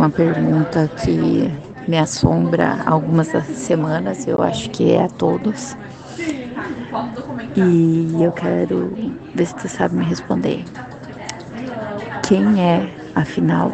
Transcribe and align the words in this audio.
uma 0.00 0.08
pergunta 0.08 0.90
que 1.04 1.52
me 1.86 1.98
assombra 1.98 2.78
algumas 2.86 3.28
semanas, 3.54 4.26
eu 4.26 4.42
acho 4.42 4.70
que 4.70 4.92
é 4.92 5.04
a 5.04 5.08
todos. 5.08 5.76
E 7.54 8.16
eu 8.18 8.32
quero 8.32 8.94
ver 9.34 9.46
se 9.46 9.54
tu 9.56 9.68
sabe 9.68 9.96
me 9.96 10.04
responder. 10.06 10.64
Quem 12.26 12.62
é, 12.62 12.90
afinal, 13.14 13.72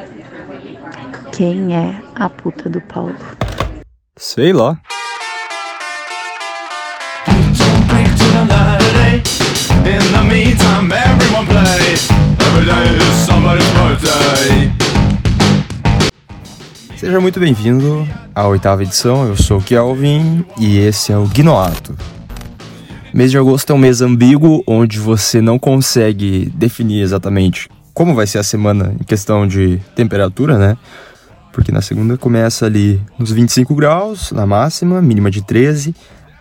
quem 1.30 1.76
é 1.76 1.94
a 2.16 2.28
puta 2.28 2.68
do 2.68 2.80
Paulo? 2.80 3.14
Sei 4.16 4.52
lá. 4.52 4.80
Seja 17.06 17.20
muito 17.20 17.38
bem-vindo 17.38 18.04
à 18.34 18.48
oitava 18.48 18.82
edição. 18.82 19.28
Eu 19.28 19.36
sou 19.36 19.58
o 19.60 19.62
Kelvin 19.62 20.44
e 20.58 20.78
esse 20.78 21.12
é 21.12 21.16
o 21.16 21.24
Gnoato. 21.28 21.96
Mês 23.14 23.30
de 23.30 23.38
agosto 23.38 23.70
é 23.70 23.76
um 23.76 23.78
mês 23.78 24.00
ambíguo 24.00 24.64
onde 24.66 24.98
você 24.98 25.40
não 25.40 25.56
consegue 25.56 26.52
definir 26.56 27.02
exatamente 27.02 27.68
como 27.94 28.12
vai 28.12 28.26
ser 28.26 28.38
a 28.38 28.42
semana 28.42 28.92
em 29.00 29.04
questão 29.04 29.46
de 29.46 29.80
temperatura, 29.94 30.58
né? 30.58 30.76
Porque 31.52 31.70
na 31.70 31.80
segunda 31.80 32.18
começa 32.18 32.66
ali 32.66 33.00
nos 33.16 33.30
25 33.30 33.72
graus, 33.76 34.32
na 34.32 34.44
máxima, 34.44 35.00
mínima 35.00 35.30
de 35.30 35.44
13. 35.44 35.94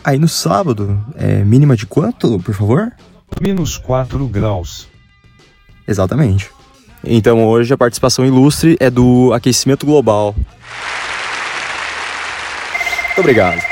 Aí 0.03 0.17
no 0.17 0.27
sábado, 0.27 0.99
é 1.13 1.43
mínima 1.43 1.75
de 1.75 1.85
quanto, 1.85 2.39
por 2.39 2.55
favor? 2.55 2.91
Menos 3.39 3.77
4 3.77 4.27
graus. 4.29 4.87
Exatamente. 5.87 6.54
Então 7.05 7.45
hoje 7.45 7.73
a 7.73 7.77
participação 7.77 8.25
ilustre 8.25 8.75
é 8.79 8.89
do 8.89 9.31
aquecimento 9.33 9.85
global. 9.85 10.35
Muito 13.05 13.19
obrigado. 13.19 13.63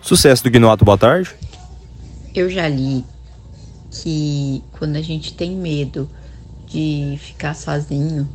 Sucesso 0.00 0.44
do 0.44 0.50
Guinoato, 0.50 0.84
boa 0.84 0.96
tarde. 0.96 1.30
Eu 2.34 2.48
já 2.48 2.68
li 2.68 3.04
que 3.90 4.62
quando 4.78 4.96
a 4.96 5.02
gente 5.02 5.34
tem 5.34 5.50
medo 5.56 6.08
de 6.66 7.18
ficar 7.20 7.54
sozinho, 7.54 8.28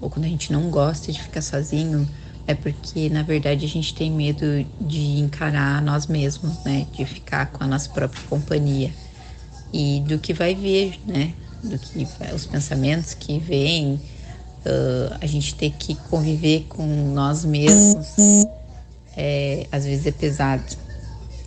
ou 0.00 0.10
quando 0.10 0.24
a 0.24 0.28
gente 0.28 0.52
não 0.52 0.70
gosta 0.70 1.12
de 1.12 1.22
ficar 1.22 1.40
sozinho, 1.40 2.08
é 2.46 2.54
porque 2.54 3.08
na 3.08 3.22
verdade 3.22 3.64
a 3.64 3.68
gente 3.68 3.94
tem 3.94 4.10
medo 4.10 4.66
de 4.80 5.18
encarar 5.18 5.80
nós 5.82 6.06
mesmos, 6.06 6.62
né? 6.64 6.86
De 6.92 7.04
ficar 7.04 7.46
com 7.46 7.62
a 7.62 7.66
nossa 7.66 7.88
própria 7.90 8.22
companhia 8.28 8.90
e 9.72 10.02
do 10.06 10.18
que 10.18 10.32
vai 10.32 10.54
vir, 10.54 11.00
né? 11.06 11.32
Do 11.64 11.78
que 11.78 12.06
os 12.34 12.46
pensamentos 12.46 13.14
que 13.14 13.38
vêm, 13.38 13.94
uh, 13.94 15.16
a 15.20 15.26
gente 15.26 15.54
ter 15.54 15.70
que 15.70 15.94
conviver 15.94 16.66
com 16.68 16.86
nós 17.14 17.44
mesmos, 17.44 18.06
é, 19.16 19.66
às 19.72 19.84
vezes 19.84 20.06
é 20.06 20.12
pesado. 20.12 20.62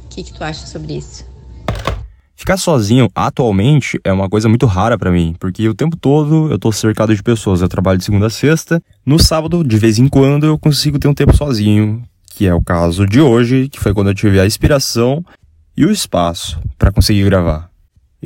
O 0.03 0.07
que, 0.09 0.23
que 0.23 0.33
tu 0.33 0.43
acha 0.43 0.65
sobre 0.65 0.97
isso? 0.97 1.25
Ficar 2.35 2.57
sozinho 2.57 3.09
atualmente 3.13 3.99
é 4.03 4.13
uma 4.13 4.29
coisa 4.29 4.47
muito 4.47 4.65
rara 4.65 4.97
para 4.97 5.11
mim, 5.11 5.35
porque 5.39 5.67
o 5.67 5.73
tempo 5.73 5.97
todo 5.97 6.49
eu 6.51 6.57
tô 6.57 6.71
cercado 6.71 7.13
de 7.13 7.21
pessoas. 7.21 7.61
Eu 7.61 7.67
trabalho 7.67 7.97
de 7.97 8.05
segunda 8.05 8.27
a 8.27 8.29
sexta. 8.29 8.81
No 9.05 9.19
sábado, 9.19 9.63
de 9.63 9.77
vez 9.77 9.99
em 9.99 10.07
quando, 10.07 10.45
eu 10.45 10.57
consigo 10.57 10.97
ter 10.97 11.07
um 11.07 11.13
tempo 11.13 11.35
sozinho, 11.35 12.01
que 12.29 12.47
é 12.47 12.53
o 12.53 12.61
caso 12.61 13.05
de 13.05 13.19
hoje, 13.19 13.67
que 13.67 13.79
foi 13.79 13.93
quando 13.93 14.11
eu 14.11 14.15
tive 14.15 14.39
a 14.39 14.45
inspiração 14.45 15.25
e 15.75 15.85
o 15.85 15.91
espaço 15.91 16.59
para 16.77 16.91
conseguir 16.91 17.25
gravar. 17.25 17.69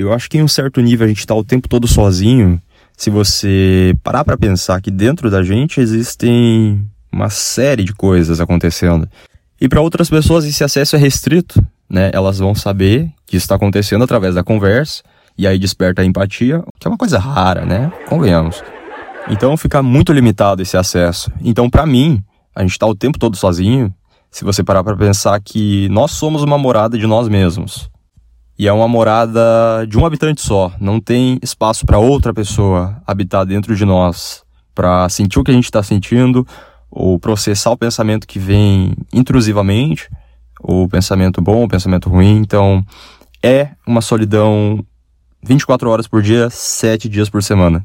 Eu 0.01 0.11
acho 0.11 0.27
que 0.29 0.37
em 0.37 0.43
um 0.43 0.47
certo 0.47 0.81
nível 0.81 1.05
a 1.05 1.07
gente 1.07 1.27
tá 1.27 1.35
o 1.35 1.43
tempo 1.43 1.69
todo 1.69 1.87
sozinho. 1.87 2.59
Se 2.97 3.09
você 3.09 3.93
parar 4.03 4.25
para 4.25 4.35
pensar 4.35 4.81
que 4.81 4.89
dentro 4.89 5.29
da 5.29 5.43
gente 5.43 5.79
existem 5.79 6.83
uma 7.11 7.29
série 7.29 7.83
de 7.83 7.93
coisas 7.93 8.39
acontecendo. 8.39 9.07
E 9.59 9.69
para 9.69 9.79
outras 9.79 10.09
pessoas 10.09 10.43
esse 10.43 10.63
acesso 10.63 10.95
é 10.95 10.99
restrito, 10.99 11.63
né? 11.87 12.09
Elas 12.13 12.39
vão 12.39 12.55
saber 12.55 13.11
que 13.27 13.37
isso 13.37 13.43
está 13.43 13.55
acontecendo 13.55 14.03
através 14.03 14.33
da 14.33 14.43
conversa 14.43 15.03
e 15.37 15.45
aí 15.45 15.59
desperta 15.59 16.01
a 16.01 16.05
empatia, 16.05 16.63
que 16.79 16.87
é 16.87 16.89
uma 16.89 16.97
coisa 16.97 17.19
rara, 17.19 17.63
né? 17.63 17.91
Convenhamos. 18.07 18.63
Então 19.29 19.55
fica 19.55 19.83
muito 19.83 20.11
limitado 20.11 20.63
esse 20.63 20.75
acesso. 20.75 21.31
Então 21.43 21.69
para 21.69 21.85
mim, 21.85 22.23
a 22.55 22.61
gente 22.61 22.71
está 22.71 22.87
o 22.87 22.95
tempo 22.95 23.19
todo 23.19 23.37
sozinho. 23.37 23.93
Se 24.31 24.43
você 24.43 24.63
parar 24.63 24.83
para 24.83 24.97
pensar 24.97 25.39
que 25.41 25.87
nós 25.89 26.11
somos 26.11 26.41
uma 26.41 26.57
morada 26.57 26.97
de 26.97 27.05
nós 27.05 27.27
mesmos 27.27 27.91
e 28.61 28.67
é 28.67 28.71
uma 28.71 28.87
morada 28.87 29.87
de 29.89 29.97
um 29.97 30.05
habitante 30.05 30.39
só. 30.39 30.71
Não 30.79 30.99
tem 30.99 31.39
espaço 31.41 31.83
para 31.83 31.97
outra 31.97 32.31
pessoa 32.31 33.01
habitar 33.07 33.43
dentro 33.43 33.75
de 33.75 33.83
nós, 33.85 34.43
para 34.75 35.09
sentir 35.09 35.39
o 35.39 35.43
que 35.43 35.49
a 35.49 35.53
gente 35.55 35.63
está 35.63 35.81
sentindo, 35.81 36.45
ou 36.91 37.17
processar 37.17 37.71
o 37.71 37.75
pensamento 37.75 38.27
que 38.27 38.37
vem 38.37 38.93
intrusivamente, 39.11 40.07
o 40.61 40.87
pensamento 40.87 41.41
bom, 41.41 41.63
o 41.63 41.67
pensamento 41.67 42.07
ruim. 42.07 42.37
Então, 42.37 42.85
é 43.41 43.69
uma 43.87 43.99
solidão 43.99 44.85
24 45.43 45.89
horas 45.89 46.07
por 46.07 46.21
dia, 46.21 46.47
7 46.51 47.09
dias 47.09 47.31
por 47.31 47.41
semana, 47.41 47.83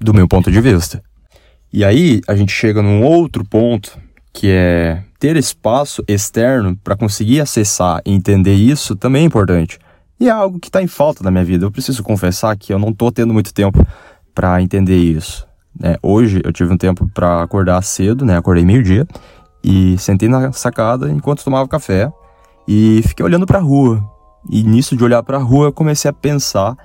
do 0.00 0.14
meu 0.14 0.26
ponto 0.26 0.50
de 0.50 0.58
vista. 0.58 1.02
E 1.70 1.84
aí, 1.84 2.22
a 2.26 2.34
gente 2.34 2.50
chega 2.50 2.80
num 2.80 3.02
outro 3.02 3.44
ponto, 3.44 3.98
que 4.32 4.48
é 4.48 5.04
ter 5.18 5.36
espaço 5.36 6.02
externo 6.08 6.78
para 6.82 6.96
conseguir 6.96 7.42
acessar 7.42 8.00
e 8.06 8.10
entender 8.10 8.54
isso 8.54 8.96
também 8.96 9.24
é 9.24 9.26
importante. 9.26 9.78
E 10.18 10.28
é 10.28 10.30
algo 10.30 10.58
que 10.60 10.68
está 10.68 10.82
em 10.82 10.86
falta 10.86 11.22
na 11.24 11.30
minha 11.30 11.44
vida. 11.44 11.64
Eu 11.64 11.70
preciso 11.70 12.02
confessar 12.02 12.56
que 12.56 12.72
eu 12.72 12.78
não 12.78 12.90
estou 12.90 13.10
tendo 13.10 13.32
muito 13.32 13.52
tempo 13.52 13.84
para 14.34 14.60
entender 14.62 14.96
isso. 14.96 15.46
Né? 15.78 15.96
Hoje 16.02 16.40
eu 16.44 16.52
tive 16.52 16.72
um 16.72 16.76
tempo 16.76 17.08
para 17.12 17.42
acordar 17.42 17.82
cedo, 17.82 18.24
né? 18.24 18.36
Acordei 18.36 18.64
meio-dia 18.64 19.06
e 19.62 19.98
sentei 19.98 20.28
na 20.28 20.52
sacada 20.52 21.10
enquanto 21.10 21.44
tomava 21.44 21.66
café 21.68 22.12
e 22.68 23.02
fiquei 23.06 23.24
olhando 23.24 23.46
para 23.46 23.58
a 23.58 23.62
rua. 23.62 24.02
E 24.50 24.62
nisso 24.62 24.96
de 24.96 25.02
olhar 25.02 25.22
para 25.22 25.38
a 25.38 25.40
rua, 25.40 25.66
eu 25.66 25.72
comecei 25.72 26.08
a 26.08 26.12
pensar 26.12 26.76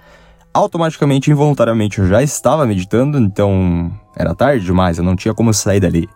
automaticamente, 0.54 1.30
involuntariamente, 1.30 2.00
eu 2.00 2.08
já 2.08 2.24
estava 2.24 2.66
meditando, 2.66 3.20
então 3.20 3.92
era 4.16 4.34
tarde 4.34 4.66
demais, 4.66 4.98
eu 4.98 5.04
não 5.04 5.16
tinha 5.16 5.34
como 5.34 5.54
sair 5.54 5.80
dali. 5.80 6.10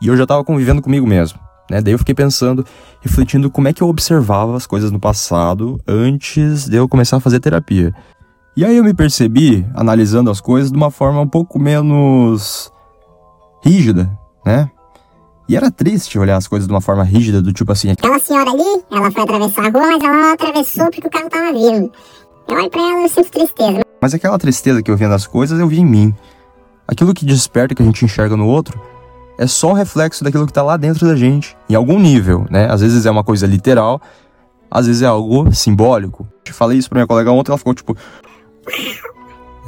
E 0.00 0.08
eu 0.08 0.16
já 0.16 0.24
estava 0.24 0.44
convivendo 0.44 0.82
comigo 0.82 1.06
mesmo. 1.06 1.38
Né? 1.70 1.80
Daí 1.80 1.92
eu 1.92 1.98
fiquei 1.98 2.14
pensando, 2.14 2.64
refletindo 3.00 3.50
como 3.50 3.68
é 3.68 3.72
que 3.72 3.82
eu 3.82 3.88
observava 3.88 4.56
as 4.56 4.66
coisas 4.66 4.90
no 4.90 5.00
passado 5.00 5.80
antes 5.86 6.68
de 6.68 6.76
eu 6.76 6.88
começar 6.88 7.16
a 7.16 7.20
fazer 7.20 7.40
terapia. 7.40 7.94
E 8.56 8.64
aí 8.64 8.76
eu 8.76 8.84
me 8.84 8.94
percebi 8.94 9.66
analisando 9.74 10.30
as 10.30 10.40
coisas 10.40 10.70
de 10.70 10.76
uma 10.76 10.90
forma 10.90 11.20
um 11.20 11.28
pouco 11.28 11.58
menos 11.58 12.72
rígida, 13.62 14.10
né? 14.44 14.70
E 15.48 15.56
era 15.56 15.70
triste 15.70 16.18
olhar 16.18 16.36
as 16.36 16.48
coisas 16.48 16.66
de 16.66 16.72
uma 16.72 16.80
forma 16.80 17.04
rígida, 17.04 17.40
do 17.40 17.52
tipo 17.52 17.70
assim. 17.70 17.90
Aquela 17.90 18.18
senhora 18.18 18.50
ali, 18.50 18.82
ela 18.90 19.10
foi 19.10 19.22
atravessar 19.22 19.66
a 19.66 19.68
rua, 19.68 19.86
mas 19.86 20.02
ela 20.02 20.14
não 20.14 20.32
atravessou 20.32 20.90
porque 20.90 21.06
o 21.06 21.10
carro 21.10 21.28
tava 21.28 21.52
vindo. 21.52 21.92
Eu 22.48 22.56
olho 22.56 22.70
pra 22.70 22.80
ela 22.80 23.00
e 23.00 23.02
eu 23.04 23.08
sinto 23.08 23.30
tristeza. 23.30 23.80
Mas 24.00 24.14
aquela 24.14 24.38
tristeza 24.38 24.82
que 24.82 24.90
eu 24.90 24.96
via 24.96 25.08
nas 25.08 25.26
coisas, 25.26 25.60
eu 25.60 25.68
vi 25.68 25.80
em 25.80 25.86
mim. 25.86 26.14
Aquilo 26.88 27.14
que 27.14 27.24
desperta 27.24 27.74
que 27.74 27.82
a 27.82 27.86
gente 27.86 28.04
enxerga 28.04 28.36
no 28.36 28.46
outro 28.46 28.80
é 29.38 29.46
só 29.46 29.70
um 29.70 29.74
reflexo 29.74 30.24
daquilo 30.24 30.46
que 30.46 30.50
está 30.50 30.62
lá 30.62 30.76
dentro 30.76 31.06
da 31.06 31.14
gente, 31.14 31.56
em 31.68 31.74
algum 31.74 31.98
nível, 31.98 32.46
né? 32.50 32.70
Às 32.70 32.80
vezes 32.80 33.06
é 33.06 33.10
uma 33.10 33.24
coisa 33.24 33.46
literal, 33.46 34.00
às 34.70 34.86
vezes 34.86 35.02
é 35.02 35.06
algo 35.06 35.52
simbólico. 35.52 36.26
Eu 36.46 36.54
falei 36.54 36.78
isso 36.78 36.88
pra 36.88 36.98
minha 36.98 37.06
colega 37.06 37.30
ontem, 37.30 37.50
ela 37.50 37.58
ficou 37.58 37.74
tipo. 37.74 37.96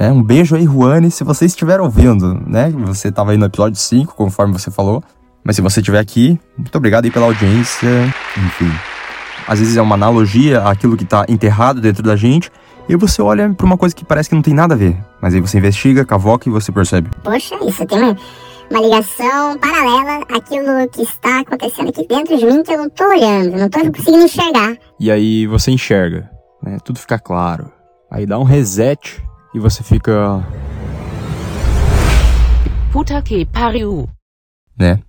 É, 0.01 0.09
um 0.09 0.23
beijo 0.23 0.55
aí, 0.55 0.63
Juane, 0.63 1.11
se 1.11 1.25
você 1.25 1.43
estiver 1.43 1.81
ouvindo, 1.81 2.33
né? 2.47 2.71
Você 2.85 3.09
estava 3.09 3.31
aí 3.31 3.37
no 3.37 3.47
episódio 3.47 3.77
5, 3.77 4.15
conforme 4.15 4.53
você 4.53 4.71
falou. 4.71 5.03
Mas 5.43 5.57
se 5.57 5.61
você 5.61 5.81
estiver 5.81 5.99
aqui, 5.99 6.39
muito 6.57 6.73
obrigado 6.77 7.03
aí 7.03 7.11
pela 7.11 7.25
audiência. 7.25 7.89
Enfim. 8.37 8.71
Às 9.45 9.59
vezes 9.59 9.75
é 9.75 9.81
uma 9.81 9.95
analogia 9.95 10.61
àquilo 10.63 10.95
que 10.95 11.03
está 11.03 11.25
enterrado 11.27 11.81
dentro 11.81 12.01
da 12.01 12.15
gente. 12.15 12.49
E 12.87 12.95
você 12.95 13.21
olha 13.21 13.49
para 13.49 13.65
uma 13.65 13.77
coisa 13.77 13.93
que 13.93 14.05
parece 14.05 14.29
que 14.29 14.35
não 14.35 14.41
tem 14.41 14.53
nada 14.53 14.73
a 14.73 14.77
ver. 14.77 14.97
Mas 15.21 15.33
aí 15.33 15.41
você 15.41 15.57
investiga, 15.57 16.05
cavoca 16.05 16.47
e 16.47 16.51
você 16.51 16.71
percebe. 16.71 17.09
Poxa, 17.21 17.55
isso 17.67 17.85
tem 17.85 18.01
uma 18.01 18.15
uma 18.69 18.81
ligação 18.81 19.57
paralela 19.57 20.23
àquilo 20.29 20.87
que 20.89 21.01
está 21.01 21.39
acontecendo 21.39 21.89
aqui 21.89 22.05
dentro 22.07 22.37
de 22.37 22.45
mim 22.45 22.63
que 22.63 22.71
eu 22.71 22.77
não 22.77 22.89
tô 22.89 23.03
olhando, 23.05 23.57
não 23.57 23.69
tô 23.69 23.79
conseguindo 23.79 24.25
enxergar. 24.25 24.77
E 24.99 25.09
aí 25.09 25.47
você 25.47 25.71
enxerga, 25.71 26.29
né? 26.61 26.77
Tudo 26.83 26.99
fica 26.99 27.17
claro. 27.17 27.71
Aí 28.11 28.25
dá 28.25 28.37
um 28.37 28.43
reset 28.43 29.23
e 29.53 29.59
você 29.59 29.83
fica. 29.83 30.43
Puta 32.91 33.21
que 33.21 33.45
pariu. 33.45 34.07
Né? 34.77 34.99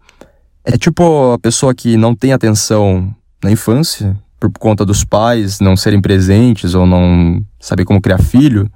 É 0.64 0.76
tipo 0.76 1.32
a 1.32 1.38
pessoa 1.38 1.74
que 1.74 1.96
não 1.96 2.14
tem 2.14 2.32
atenção 2.32 3.14
na 3.42 3.50
infância, 3.50 4.16
por 4.38 4.50
conta 4.58 4.84
dos 4.84 5.04
pais 5.04 5.60
não 5.60 5.76
serem 5.76 6.00
presentes 6.00 6.74
ou 6.74 6.86
não 6.86 7.44
saber 7.58 7.84
como 7.84 8.00
criar 8.00 8.18
filho. 8.18 8.70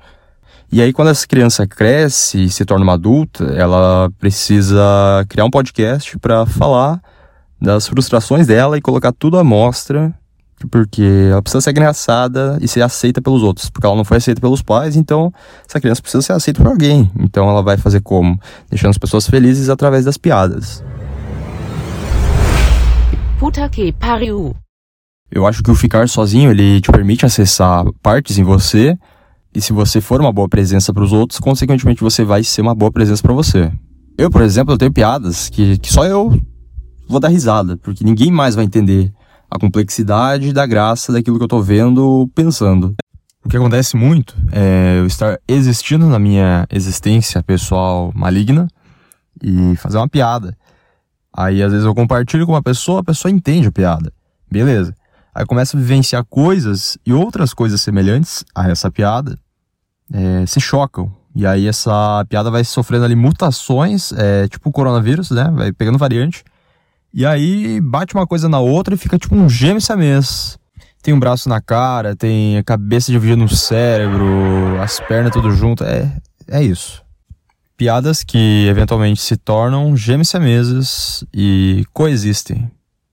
E 0.75 0.83
aí, 0.83 0.93
quando 0.93 1.07
essa 1.07 1.25
criança 1.25 1.69
cresce 1.69 2.47
e 2.47 2.51
se 2.51 2.65
torna 2.65 2.83
uma 2.83 2.95
adulta, 2.95 3.45
ela 3.45 4.11
precisa 4.19 5.25
criar 5.29 5.45
um 5.45 5.51
podcast 5.51 6.19
para 6.19 6.45
falar 6.47 7.01
das 7.63 7.87
frustrações 7.87 8.49
dela 8.49 8.77
e 8.77 8.81
colocar 8.81 9.13
tudo 9.13 9.39
à 9.39 9.45
mostra 9.45 10.13
Porque 10.69 11.29
ela 11.31 11.41
precisa 11.41 11.61
ser 11.61 11.71
engraçada 11.71 12.59
e 12.61 12.67
ser 12.67 12.83
aceita 12.83 13.23
pelos 13.23 13.45
outros. 13.45 13.71
Porque 13.71 13.87
ela 13.87 13.95
não 13.95 14.05
foi 14.05 14.17
aceita 14.17 14.41
pelos 14.41 14.63
pais, 14.63 14.97
então 14.97 15.33
essa 15.65 15.81
criança 15.81 16.03
precisa 16.03 16.23
ser 16.23 16.33
aceita 16.33 16.61
por 16.61 16.69
alguém. 16.69 17.09
Então 17.21 17.49
ela 17.49 17.63
vai 17.63 17.77
fazer 17.77 18.01
como? 18.01 18.37
Deixando 18.69 18.91
as 18.91 18.99
pessoas 18.99 19.29
felizes 19.29 19.69
através 19.69 20.05
das 20.05 20.17
piadas. 20.17 20.83
Puta 23.39 23.69
que 23.69 23.93
pariu. 23.93 24.57
Eu 25.31 25.47
acho 25.47 25.63
que 25.63 25.71
o 25.71 25.75
ficar 25.77 26.09
sozinho, 26.09 26.51
ele 26.51 26.81
te 26.81 26.91
permite 26.91 27.25
acessar 27.25 27.85
partes 28.03 28.39
em 28.39 28.43
você. 28.43 28.99
E 29.55 29.61
se 29.61 29.73
você 29.73 30.01
for 30.01 30.21
uma 30.21 30.33
boa 30.33 30.49
presença 30.49 30.93
para 30.93 31.05
os 31.05 31.13
outros, 31.13 31.39
consequentemente 31.39 32.03
você 32.03 32.25
vai 32.25 32.43
ser 32.43 32.61
uma 32.61 32.75
boa 32.75 32.91
presença 32.91 33.23
para 33.23 33.33
você. 33.33 33.71
Eu, 34.19 34.29
por 34.29 34.43
exemplo, 34.43 34.75
eu 34.75 34.79
tenho 34.79 34.93
piadas 34.93 35.49
que, 35.49 35.79
que 35.79 35.93
só 35.93 36.05
eu 36.05 36.37
vou 37.09 37.21
dar 37.21 37.29
risada, 37.29 37.77
porque 37.77 38.03
ninguém 38.03 38.33
mais 38.33 38.57
vai 38.57 38.65
entender 38.65 39.13
a 39.49 39.57
complexidade 39.57 40.53
da 40.53 40.67
graça 40.67 41.13
daquilo 41.13 41.39
que 41.39 41.45
eu 41.45 41.49
tô 41.49 41.63
vendo, 41.63 42.29
pensando. 42.35 42.97
O 43.45 43.49
que 43.49 43.57
acontece 43.57 43.97
muito 43.97 44.35
é 44.51 44.99
eu 44.99 45.07
estar 45.07 45.39
existindo 45.47 46.07
na 46.07 46.19
minha 46.19 46.67
existência 46.69 47.41
pessoal 47.41 48.11
maligna 48.13 48.67
e 49.41 49.77
fazer 49.77 49.99
uma 49.99 50.09
piada. 50.09 50.57
Aí 51.33 51.63
às 51.63 51.71
vezes 51.71 51.87
eu 51.87 51.95
compartilho 51.95 52.45
com 52.45 52.53
uma 52.53 52.63
pessoa, 52.63 53.01
a 53.01 53.05
pessoa 53.05 53.31
entende 53.31 53.69
a 53.69 53.73
piada. 53.73 54.13
Beleza. 54.51 54.95
Aí 55.33 55.45
começa 55.47 55.77
a 55.77 55.81
vivenciar 55.81 56.25
coisas 56.25 56.99
e 57.07 57.13
outras 57.13 57.53
coisas 57.55 57.81
semelhantes 57.81 58.45
a 58.55 58.69
essa 58.69 58.91
piada 58.91 59.39
é, 60.13 60.47
se 60.47 60.61
chocam. 60.61 61.11
E 61.35 61.47
aí 61.47 61.67
essa 61.67 62.25
piada 62.29 62.51
vai 62.51 62.63
sofrendo 62.63 63.05
ali 63.05 63.17
mutações, 63.17 64.13
é, 64.13 64.47
tipo 64.47 64.69
o 64.69 64.73
coronavírus, 64.73 65.31
né? 65.31 65.51
Vai 65.53 65.73
pegando 65.73 65.99
variante. 65.99 66.45
E 67.13 67.27
aí 67.27 67.81
bate 67.81 68.15
uma 68.15 68.27
coisa 68.27 68.49
na 68.49 68.61
outra 68.61 68.95
e 68.95 68.99
fica 68.99 69.19
tipo 69.19 69.35
um 69.35 69.49
gêmeo 69.49 69.81
siamês. 69.81 70.59
Tem 71.03 71.13
um 71.13 71.19
braço 71.19 71.49
na 71.49 71.61
cara, 71.61 72.17
tem 72.17 72.57
a 72.57 72.63
cabeça 72.63 73.13
dividida 73.13 73.37
no 73.37 73.49
cérebro, 73.49 74.81
as 74.81 75.01
pernas 75.01 75.33
tudo 75.33 75.51
junto. 75.51 75.85
É, 75.85 76.11
é 76.49 76.63
isso. 76.63 77.03
Piadas 77.77 78.23
que 78.23 78.67
eventualmente 78.69 79.21
se 79.21 79.37
tornam 79.37 79.97
gêmeos 79.97 80.29
siameses 80.29 81.25
e 81.33 81.85
coexistem. 81.93 82.71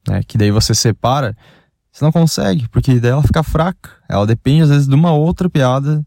Né? 0.08 0.22
Que 0.26 0.38
daí 0.38 0.52
você 0.52 0.74
separa 0.74 1.36
você 1.92 2.06
não 2.06 2.12
consegue, 2.12 2.70
porque 2.70 3.00
daí 3.00 3.12
ela 3.12 3.22
fica 3.22 3.44
fraca. 3.44 3.92
Ela 4.08 4.26
depende, 4.26 4.64
às 4.64 4.70
vezes, 4.70 4.88
de 4.88 4.96
uma 4.96 5.12
outra 5.12 5.50
piada 5.50 6.06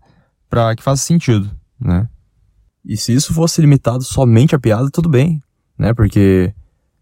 para 0.55 0.77
que 0.77 0.85
faça 0.85 1.03
sentido, 1.03 1.51
né? 1.81 2.09
E 2.85 2.97
se 2.97 3.13
isso 3.13 3.35
fosse 3.35 3.61
limitado 3.61 4.05
somente 4.05 4.55
à 4.55 4.59
piada, 4.59 4.89
tudo 4.89 5.09
bem, 5.09 5.43
né? 5.77 5.93
Porque 5.93 6.55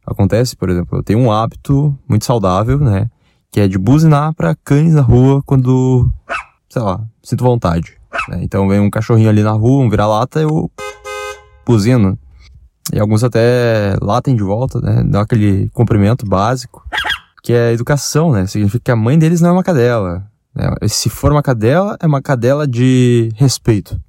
acontece, 0.06 0.56
por 0.56 0.70
exemplo, 0.70 0.96
eu 0.96 1.02
tenho 1.02 1.18
um 1.18 1.30
hábito 1.30 1.94
muito 2.08 2.24
saudável, 2.24 2.78
né? 2.78 3.10
Que 3.50 3.60
é 3.60 3.68
de 3.68 3.76
buzinar 3.76 4.32
para 4.32 4.54
cães 4.54 4.94
na 4.94 5.02
rua 5.02 5.42
quando, 5.44 6.10
sei 6.70 6.80
lá, 6.80 7.04
sinto 7.22 7.44
vontade. 7.44 7.98
Né? 8.30 8.38
Então 8.40 8.66
vem 8.66 8.80
um 8.80 8.88
cachorrinho 8.88 9.28
ali 9.28 9.42
na 9.42 9.52
rua, 9.52 9.84
um 9.84 9.90
vira-lata, 9.90 10.40
eu 10.40 10.70
buzino. 11.66 12.18
E 12.90 12.98
alguns 12.98 13.22
até 13.22 13.96
latem 14.00 14.34
de 14.34 14.42
volta, 14.42 14.80
né? 14.80 15.04
Dá 15.04 15.20
aquele 15.20 15.68
cumprimento 15.74 16.24
básico 16.24 16.82
que 17.42 17.52
é 17.52 17.72
educação, 17.72 18.32
né? 18.32 18.46
Significa 18.46 18.84
que 18.84 18.90
a 18.90 18.96
mãe 18.96 19.18
deles 19.18 19.42
não 19.42 19.50
é 19.50 19.52
uma 19.52 19.62
cadela. 19.62 20.31
Né? 20.54 20.68
Se 20.88 21.08
for 21.08 21.32
uma 21.32 21.42
cadela, 21.42 21.96
é 22.00 22.06
uma 22.06 22.22
cadela 22.22 22.66
de 22.66 23.30
respeito. 23.34 24.00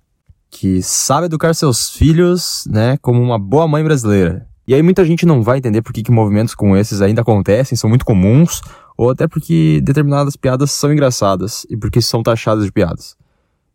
Que 0.50 0.82
sabe 0.82 1.26
educar 1.26 1.54
seus 1.54 1.90
filhos, 1.90 2.66
né? 2.68 2.98
Como 2.98 3.22
uma 3.22 3.40
boa 3.40 3.68
mãe 3.68 3.84
brasileira. 3.84 4.48
E 4.68 4.74
aí 4.74 4.82
muita 4.82 5.04
gente 5.04 5.26
não 5.26 5.42
vai 5.42 5.58
entender 5.58 5.82
por 5.82 5.92
que, 5.92 6.04
que 6.04 6.12
movimentos 6.12 6.56
como 6.56 6.78
esses 6.78 7.02
ainda 7.02 7.22
acontecem, 7.22 7.78
são 7.78 7.90
muito 7.90 8.06
comuns, 8.06 8.62
ou 8.96 9.10
até 9.10 9.28
porque 9.28 9.82
determinadas 9.84 10.36
piadas 10.36 10.72
são 10.72 10.94
engraçadas 10.94 11.66
e 11.70 11.76
porque 11.76 12.02
são 12.02 12.24
taxadas 12.24 12.64
de 12.64 12.72
piadas. 12.72 13.18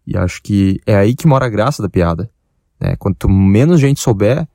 E 0.07 0.17
acho 0.17 0.43
que 0.43 0.81
é 0.87 0.97
aí 0.97 1.15
que 1.15 1.27
mora 1.27 1.47
a 1.47 1.51
graça 1.51 1.83
da 1.83 1.89
piada. 1.89 2.31
Né? 2.81 2.97
Quanto 2.97 3.29
menos 3.29 3.81
gente 3.81 4.01
souber, 4.01 4.49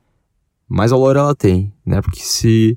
mais 0.68 0.90
valor 0.90 1.14
ela 1.14 1.34
tem, 1.34 1.72
né? 1.86 2.00
Porque 2.00 2.20
se 2.20 2.76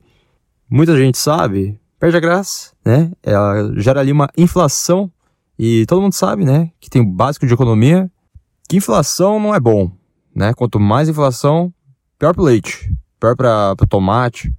muita 0.70 0.96
gente 0.96 1.18
sabe, 1.18 1.80
perde 2.00 2.18
a 2.18 2.20
graça, 2.20 2.74
né? 2.86 3.12
Ela 3.24 3.74
gera 3.78 4.02
ali 4.02 4.12
uma 4.12 4.30
inflação 4.38 5.12
e 5.58 5.86
todo 5.86 6.02
mundo 6.02 6.14
sabe, 6.14 6.46
né, 6.46 6.72
que 6.80 6.90
tem 6.90 7.02
o 7.02 7.06
básico 7.06 7.48
de 7.48 7.54
economia, 7.54 8.12
que 8.68 8.78
inflação 8.78 9.40
não 9.40 9.56
é 9.56 9.60
bom, 9.60 9.92
né? 10.36 10.54
Quanto 10.54 10.80
mais 10.80 11.08
inflação, 11.08 11.74
pior 12.20 12.34
pro 12.34 12.44
leite, 12.44 12.94
pior 13.20 13.36
para 13.36 13.76
pro 13.76 13.88
tomate, 13.88 14.54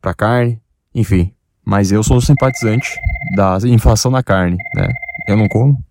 pra 0.00 0.14
carne, 0.14 0.60
enfim. 0.94 1.32
Mas 1.64 1.92
eu 1.92 2.02
sou 2.02 2.20
simpatizante 2.20 2.98
da 3.36 3.58
inflação 3.64 4.10
na 4.10 4.22
carne, 4.22 4.56
né? 4.74 4.88
Eu 5.28 5.36
não 5.36 5.46
como. 5.46 5.84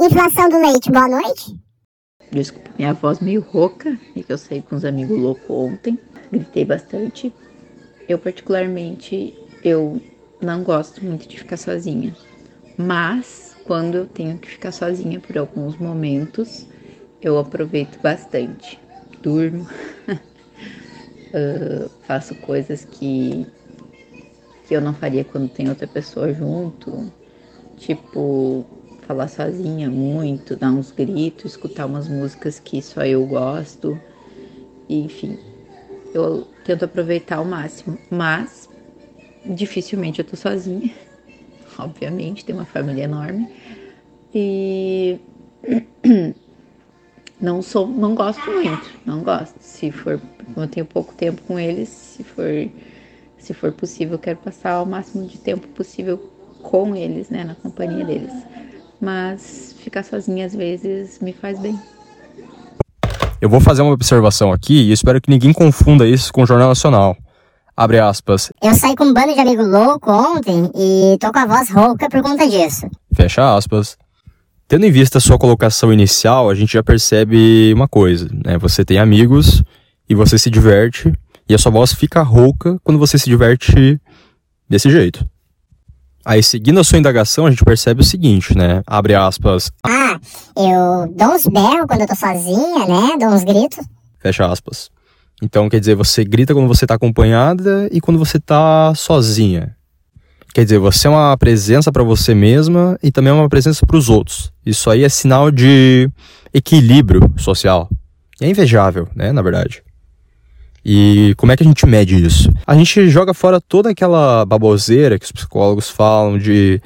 Inflação 0.00 0.48
do 0.48 0.58
leite, 0.58 0.90
boa 0.90 1.08
noite. 1.08 1.58
Desculpa, 2.30 2.70
minha 2.76 2.92
voz 2.92 3.20
meio 3.20 3.40
rouca, 3.40 3.96
e 4.14 4.22
que 4.22 4.32
eu 4.32 4.36
saí 4.36 4.60
com 4.60 4.76
uns 4.76 4.84
amigos 4.84 5.16
loucos 5.16 5.48
ontem, 5.48 5.98
gritei 6.30 6.64
bastante. 6.64 7.32
Eu 8.08 8.18
particularmente 8.18 9.34
eu 9.64 10.00
não 10.42 10.62
gosto 10.62 11.02
muito 11.04 11.28
de 11.28 11.38
ficar 11.38 11.56
sozinha, 11.56 12.14
mas 12.76 13.56
quando 13.64 13.96
eu 13.96 14.06
tenho 14.06 14.38
que 14.38 14.48
ficar 14.48 14.72
sozinha 14.72 15.20
por 15.20 15.36
alguns 15.36 15.76
momentos, 15.76 16.66
eu 17.20 17.38
aproveito 17.38 18.00
bastante. 18.00 18.78
Durmo, 19.22 19.66
uh, 21.34 21.90
faço 22.02 22.34
coisas 22.36 22.84
que, 22.84 23.46
que 24.66 24.74
eu 24.74 24.80
não 24.80 24.94
faria 24.94 25.24
quando 25.24 25.48
tem 25.48 25.68
outra 25.68 25.86
pessoa 25.86 26.32
junto, 26.32 27.10
tipo 27.76 28.64
falar 29.06 29.28
sozinha 29.28 29.88
muito, 29.88 30.56
dar 30.56 30.72
uns 30.72 30.90
gritos, 30.90 31.52
escutar 31.52 31.86
umas 31.86 32.08
músicas 32.08 32.58
que 32.58 32.82
só 32.82 33.04
eu 33.04 33.24
gosto, 33.24 34.00
enfim, 34.88 35.38
eu 36.14 36.46
tento 36.64 36.84
aproveitar 36.84 37.36
ao 37.36 37.44
máximo, 37.44 37.98
mas 38.10 38.68
dificilmente 39.44 40.20
eu 40.20 40.24
tô 40.24 40.36
sozinha, 40.36 40.92
obviamente, 41.78 42.44
tem 42.44 42.54
uma 42.54 42.64
família 42.64 43.04
enorme. 43.04 43.48
E 44.34 45.18
não 47.40 47.62
sou, 47.62 47.86
não 47.86 48.14
gosto 48.14 48.50
muito, 48.50 48.90
não 49.04 49.22
gosto. 49.22 49.54
Se 49.60 49.90
for, 49.90 50.20
eu 50.56 50.68
tenho 50.68 50.86
pouco 50.86 51.14
tempo 51.14 51.40
com 51.42 51.58
eles, 51.58 51.88
se 51.88 52.24
for, 52.24 52.68
se 53.38 53.54
for 53.54 53.72
possível, 53.72 54.14
eu 54.14 54.18
quero 54.18 54.38
passar 54.38 54.82
o 54.82 54.86
máximo 54.86 55.26
de 55.26 55.38
tempo 55.38 55.66
possível 55.68 56.18
com 56.62 56.96
eles, 56.96 57.30
né, 57.30 57.44
na 57.44 57.54
companhia 57.54 58.04
deles. 58.04 58.32
Mas 59.00 59.74
ficar 59.78 60.02
sozinha 60.02 60.46
às 60.46 60.54
vezes 60.54 61.20
me 61.20 61.32
faz 61.32 61.58
bem. 61.58 61.78
Eu 63.40 63.50
vou 63.50 63.60
fazer 63.60 63.82
uma 63.82 63.92
observação 63.92 64.50
aqui 64.50 64.74
e 64.74 64.92
espero 64.92 65.20
que 65.20 65.30
ninguém 65.30 65.52
confunda 65.52 66.06
isso 66.06 66.32
com 66.32 66.42
o 66.42 66.46
Jornal 66.46 66.68
Nacional. 66.68 67.16
Abre 67.76 67.98
aspas. 68.00 68.50
Eu 68.62 68.74
saí 68.74 68.96
com 68.96 69.04
um 69.04 69.12
bando 69.12 69.34
de 69.34 69.40
amigo 69.40 69.62
louco 69.62 70.10
ontem 70.10 70.70
e 70.74 71.18
tô 71.18 71.30
com 71.30 71.38
a 71.38 71.46
voz 71.46 71.68
rouca 71.70 72.08
por 72.08 72.22
conta 72.22 72.48
disso. 72.48 72.88
Fecha 73.14 73.54
aspas. 73.54 73.98
Tendo 74.66 74.86
em 74.86 74.90
vista 74.90 75.18
a 75.18 75.20
sua 75.20 75.38
colocação 75.38 75.92
inicial, 75.92 76.48
a 76.48 76.54
gente 76.54 76.72
já 76.72 76.82
percebe 76.82 77.72
uma 77.74 77.86
coisa, 77.86 78.28
né? 78.44 78.56
Você 78.58 78.84
tem 78.84 78.98
amigos 78.98 79.62
e 80.08 80.14
você 80.14 80.38
se 80.38 80.48
diverte 80.48 81.12
e 81.48 81.54
a 81.54 81.58
sua 81.58 81.70
voz 81.70 81.92
fica 81.92 82.22
rouca 82.22 82.78
quando 82.82 82.98
você 82.98 83.18
se 83.18 83.26
diverte 83.26 84.00
desse 84.68 84.90
jeito. 84.90 85.24
Aí, 86.24 86.42
seguindo 86.42 86.80
a 86.80 86.84
sua 86.84 86.98
indagação, 86.98 87.46
a 87.46 87.50
gente 87.50 87.64
percebe 87.64 88.00
o 88.00 88.04
seguinte, 88.04 88.56
né? 88.56 88.82
Abre 88.86 89.14
aspas. 89.14 89.70
Ah, 89.84 90.18
eu 90.56 91.14
dou 91.14 91.34
uns 91.34 91.46
berros 91.46 91.86
quando 91.86 92.00
eu 92.00 92.08
tô 92.08 92.16
sozinha, 92.16 92.86
né? 92.86 93.16
Dou 93.20 93.28
uns 93.28 93.44
gritos. 93.44 93.86
Fecha 94.18 94.46
aspas. 94.46 94.90
Então, 95.42 95.68
quer 95.68 95.80
dizer, 95.80 95.94
você 95.94 96.24
grita 96.24 96.54
quando 96.54 96.68
você 96.68 96.84
está 96.84 96.94
acompanhada 96.94 97.88
e 97.92 98.00
quando 98.00 98.18
você 98.18 98.38
está 98.38 98.94
sozinha. 98.94 99.76
Quer 100.54 100.64
dizer, 100.64 100.78
você 100.78 101.06
é 101.06 101.10
uma 101.10 101.36
presença 101.36 101.92
para 101.92 102.02
você 102.02 102.34
mesma 102.34 102.98
e 103.02 103.12
também 103.12 103.30
é 103.30 103.34
uma 103.34 103.48
presença 103.48 103.84
para 103.84 103.96
os 103.96 104.08
outros. 104.08 104.50
Isso 104.64 104.88
aí 104.88 105.04
é 105.04 105.08
sinal 105.08 105.50
de 105.50 106.10
equilíbrio 106.54 107.30
social. 107.36 107.90
É 108.40 108.48
invejável, 108.48 109.06
né, 109.14 109.32
na 109.32 109.42
verdade. 109.42 109.82
E 110.82 111.34
como 111.36 111.52
é 111.52 111.56
que 111.56 111.62
a 111.62 111.66
gente 111.66 111.84
mede 111.84 112.16
isso? 112.24 112.50
A 112.66 112.74
gente 112.74 113.08
joga 113.10 113.34
fora 113.34 113.60
toda 113.60 113.90
aquela 113.90 114.46
baboseira 114.46 115.18
que 115.18 115.26
os 115.26 115.32
psicólogos 115.32 115.90
falam 115.90 116.38
de 116.38 116.80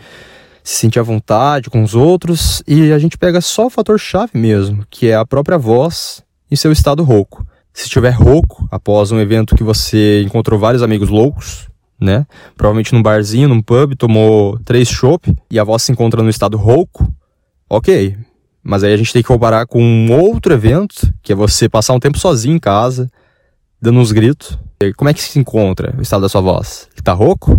se 0.65 0.77
sentir 0.77 0.99
à 0.99 1.03
vontade 1.03 1.71
com 1.71 1.83
os 1.83 1.95
outros 1.95 2.63
e 2.67 2.93
a 2.93 2.99
gente 2.99 3.17
pega 3.17 3.41
só 3.41 3.67
o 3.67 3.71
fator 3.71 4.01
chave 4.01 4.33
mesmo, 4.35 4.85
que 4.91 5.09
é 5.09 5.15
a 5.15 5.27
própria 5.27 5.59
voz 5.59 6.25
e 6.51 6.57
seu 6.57 6.73
estado 6.73 7.05
rouco. 7.05 7.47
Se 7.81 7.87
estiver 7.87 8.11
rouco, 8.11 8.69
após 8.71 9.11
um 9.11 9.19
evento 9.19 9.57
que 9.57 9.65
você 9.65 10.23
encontrou 10.23 10.61
vários 10.61 10.83
amigos 10.83 11.09
loucos, 11.09 11.67
né? 11.99 12.27
Provavelmente 12.55 12.93
num 12.93 13.03
barzinho, 13.03 13.49
num 13.49 13.63
pub, 13.63 13.95
tomou 13.97 14.59
três 14.59 14.87
chopp 14.87 15.35
e 15.51 15.59
a 15.59 15.65
voz 15.65 15.83
se 15.83 15.91
encontra 15.91 16.23
no 16.23 16.29
estado 16.29 16.59
rouco, 16.59 17.11
ok. 17.71 18.19
Mas 18.63 18.85
aí 18.85 18.93
a 18.93 18.97
gente 18.99 19.15
tem 19.15 19.23
que 19.23 19.29
comparar 19.29 19.67
com 19.67 19.83
um 19.83 20.13
outro 20.13 20.53
evento, 20.53 21.11
que 21.23 21.33
é 21.33 21.35
você 21.35 21.71
passar 21.71 21.95
um 21.95 21.99
tempo 21.99 22.19
sozinho 22.19 22.55
em 22.55 22.59
casa, 22.59 23.11
dando 23.81 23.99
uns 23.99 24.13
gritos. 24.13 24.59
Como 24.95 25.09
é 25.09 25.15
que 25.15 25.23
se 25.23 25.39
encontra 25.39 25.95
o 25.97 26.03
estado 26.03 26.21
da 26.21 26.29
sua 26.29 26.43
voz? 26.43 26.87
Ele 26.93 27.03
tá 27.03 27.15
rouco? 27.15 27.59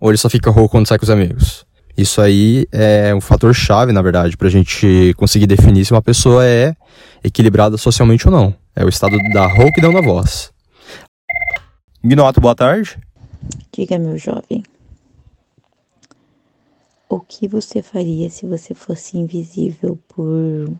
ou 0.00 0.10
ele 0.10 0.18
só 0.18 0.30
fica 0.30 0.48
rouco 0.48 0.70
quando 0.70 0.86
sai 0.86 0.96
com 0.96 1.04
os 1.04 1.10
amigos? 1.10 1.66
Isso 1.96 2.20
aí 2.20 2.66
é 2.70 3.12
um 3.12 3.20
fator 3.20 3.52
chave, 3.52 3.90
na 3.90 4.00
verdade, 4.00 4.36
pra 4.36 4.48
gente 4.48 5.12
conseguir 5.16 5.48
definir 5.48 5.84
se 5.84 5.90
uma 5.90 6.00
pessoa 6.00 6.46
é 6.46 6.76
equilibrada 7.24 7.76
socialmente 7.76 8.28
ou 8.28 8.32
não. 8.32 8.54
É 8.78 8.84
o 8.84 8.88
estado 8.88 9.18
da 9.32 9.44
rouquidão 9.48 9.90
na 9.90 10.00
voz. 10.00 10.52
Ignoto, 12.00 12.40
boa 12.40 12.54
tarde. 12.54 12.96
Diga, 13.72 13.98
meu 13.98 14.16
jovem, 14.16 14.62
o 17.08 17.18
que 17.18 17.48
você 17.48 17.82
faria 17.82 18.30
se 18.30 18.46
você 18.46 18.74
fosse 18.74 19.18
invisível 19.18 19.98
por 20.06 20.72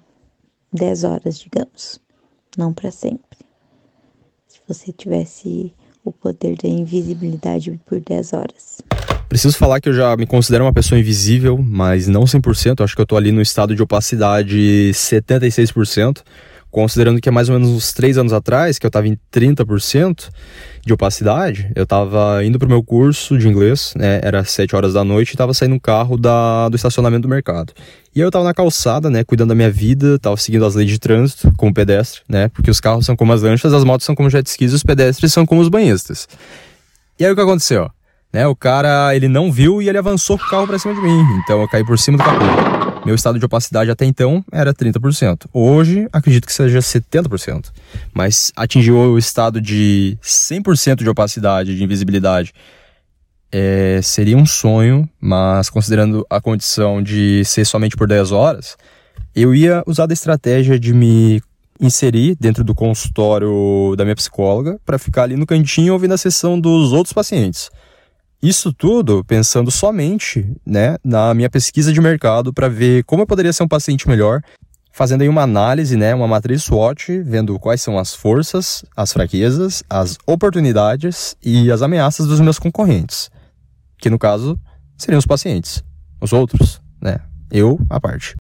10 0.72 1.02
horas, 1.02 1.40
digamos? 1.40 1.98
Não 2.56 2.72
para 2.72 2.92
sempre. 2.92 3.38
Se 4.46 4.60
você 4.68 4.92
tivesse 4.92 5.74
o 6.04 6.12
poder 6.12 6.56
da 6.56 6.68
invisibilidade 6.68 7.80
por 7.84 7.98
10 7.98 8.32
horas. 8.32 8.80
Preciso 9.28 9.58
falar 9.58 9.80
que 9.80 9.88
eu 9.88 9.92
já 9.92 10.16
me 10.16 10.24
considero 10.24 10.64
uma 10.64 10.72
pessoa 10.72 11.00
invisível, 11.00 11.58
mas 11.58 12.06
não 12.06 12.22
100%. 12.22 12.84
Acho 12.84 12.94
que 12.94 13.02
eu 13.02 13.06
tô 13.06 13.16
ali 13.16 13.32
no 13.32 13.42
estado 13.42 13.74
de 13.74 13.82
opacidade 13.82 14.92
76% 14.94 16.22
considerando 16.70 17.20
que 17.20 17.28
é 17.28 17.32
mais 17.32 17.48
ou 17.48 17.58
menos 17.58 17.70
uns 17.70 17.92
três 17.92 18.18
anos 18.18 18.32
atrás, 18.32 18.78
que 18.78 18.86
eu 18.86 18.88
estava 18.88 19.08
em 19.08 19.18
30% 19.32 20.28
de 20.84 20.92
opacidade, 20.92 21.70
eu 21.74 21.84
estava 21.84 22.44
indo 22.44 22.58
para 22.58 22.66
o 22.66 22.68
meu 22.68 22.82
curso 22.82 23.38
de 23.38 23.48
inglês, 23.48 23.92
né, 23.96 24.20
era 24.22 24.44
7 24.44 24.74
horas 24.74 24.94
da 24.94 25.04
noite, 25.04 25.30
e 25.30 25.34
estava 25.34 25.52
saindo 25.52 25.74
um 25.74 25.78
carro 25.78 26.16
da, 26.16 26.68
do 26.68 26.76
estacionamento 26.76 27.22
do 27.22 27.28
mercado. 27.28 27.72
E 28.14 28.20
aí 28.20 28.24
eu 28.24 28.28
estava 28.28 28.44
na 28.44 28.54
calçada, 28.54 29.10
né, 29.10 29.24
cuidando 29.24 29.50
da 29.50 29.54
minha 29.54 29.70
vida, 29.70 30.14
estava 30.14 30.36
seguindo 30.36 30.64
as 30.64 30.74
leis 30.74 30.90
de 30.90 30.98
trânsito 30.98 31.52
como 31.56 31.72
pedestre, 31.72 32.22
né, 32.28 32.48
porque 32.48 32.70
os 32.70 32.80
carros 32.80 33.04
são 33.04 33.16
como 33.16 33.32
as 33.32 33.42
lanchas, 33.42 33.72
as 33.72 33.84
motos 33.84 34.04
são 34.04 34.14
como 34.14 34.30
jet 34.30 34.46
skis, 34.46 34.72
os 34.72 34.82
pedestres 34.82 35.32
são 35.32 35.44
como 35.44 35.60
os 35.60 35.68
banhistas. 35.68 36.28
E 37.18 37.24
aí 37.24 37.32
o 37.32 37.34
que 37.34 37.40
aconteceu? 37.40 37.90
Né, 38.38 38.46
o 38.46 38.54
cara, 38.54 39.16
ele 39.16 39.26
não 39.26 39.50
viu 39.50 39.82
e 39.82 39.88
ele 39.88 39.98
avançou 39.98 40.38
com 40.38 40.44
o 40.44 40.48
carro 40.48 40.64
para 40.68 40.78
cima 40.78 40.94
de 40.94 41.00
mim, 41.00 41.24
então 41.42 41.60
eu 41.60 41.66
caí 41.66 41.84
por 41.84 41.98
cima 41.98 42.18
do 42.18 42.22
capô. 42.22 43.04
Meu 43.04 43.16
estado 43.16 43.36
de 43.36 43.44
opacidade 43.44 43.90
até 43.90 44.04
então 44.04 44.44
era 44.52 44.72
30%. 44.72 45.46
Hoje, 45.52 46.06
acredito 46.12 46.46
que 46.46 46.52
seja 46.52 46.78
70%. 46.78 47.72
Mas 48.14 48.52
atingir 48.54 48.92
o 48.92 49.18
estado 49.18 49.60
de 49.60 50.16
100% 50.22 50.98
de 50.98 51.10
opacidade, 51.10 51.76
de 51.76 51.82
invisibilidade, 51.82 52.54
é, 53.50 53.98
seria 54.04 54.36
um 54.36 54.46
sonho, 54.46 55.08
mas 55.20 55.68
considerando 55.68 56.24
a 56.30 56.40
condição 56.40 57.02
de 57.02 57.44
ser 57.44 57.64
somente 57.64 57.96
por 57.96 58.06
10 58.06 58.30
horas, 58.30 58.76
eu 59.34 59.52
ia 59.52 59.82
usar 59.84 60.06
da 60.06 60.14
estratégia 60.14 60.78
de 60.78 60.94
me 60.94 61.42
inserir 61.80 62.36
dentro 62.38 62.62
do 62.62 62.72
consultório 62.72 63.96
da 63.96 64.04
minha 64.04 64.14
psicóloga 64.14 64.78
para 64.86 64.96
ficar 64.96 65.24
ali 65.24 65.34
no 65.34 65.44
cantinho 65.44 65.92
ouvindo 65.92 66.14
a 66.14 66.18
sessão 66.18 66.60
dos 66.60 66.92
outros 66.92 67.12
pacientes. 67.12 67.68
Isso 68.42 68.72
tudo 68.72 69.24
pensando 69.24 69.68
somente 69.68 70.46
né, 70.64 70.96
na 71.02 71.34
minha 71.34 71.50
pesquisa 71.50 71.92
de 71.92 72.00
mercado 72.00 72.52
para 72.52 72.68
ver 72.68 73.02
como 73.02 73.22
eu 73.22 73.26
poderia 73.26 73.52
ser 73.52 73.64
um 73.64 73.68
paciente 73.68 74.08
melhor, 74.08 74.40
fazendo 74.92 75.22
aí 75.22 75.28
uma 75.28 75.42
análise, 75.42 75.96
né, 75.96 76.14
uma 76.14 76.28
matriz 76.28 76.62
SWOT, 76.62 77.20
vendo 77.22 77.58
quais 77.58 77.82
são 77.82 77.98
as 77.98 78.14
forças, 78.14 78.84
as 78.96 79.12
fraquezas, 79.12 79.82
as 79.90 80.16
oportunidades 80.24 81.36
e 81.44 81.70
as 81.72 81.82
ameaças 81.82 82.28
dos 82.28 82.38
meus 82.38 82.60
concorrentes, 82.60 83.28
que 83.98 84.08
no 84.08 84.18
caso 84.18 84.56
seriam 84.96 85.18
os 85.18 85.26
pacientes, 85.26 85.82
os 86.20 86.32
outros, 86.32 86.80
né, 87.02 87.18
eu 87.50 87.80
à 87.90 88.00
parte. 88.00 88.36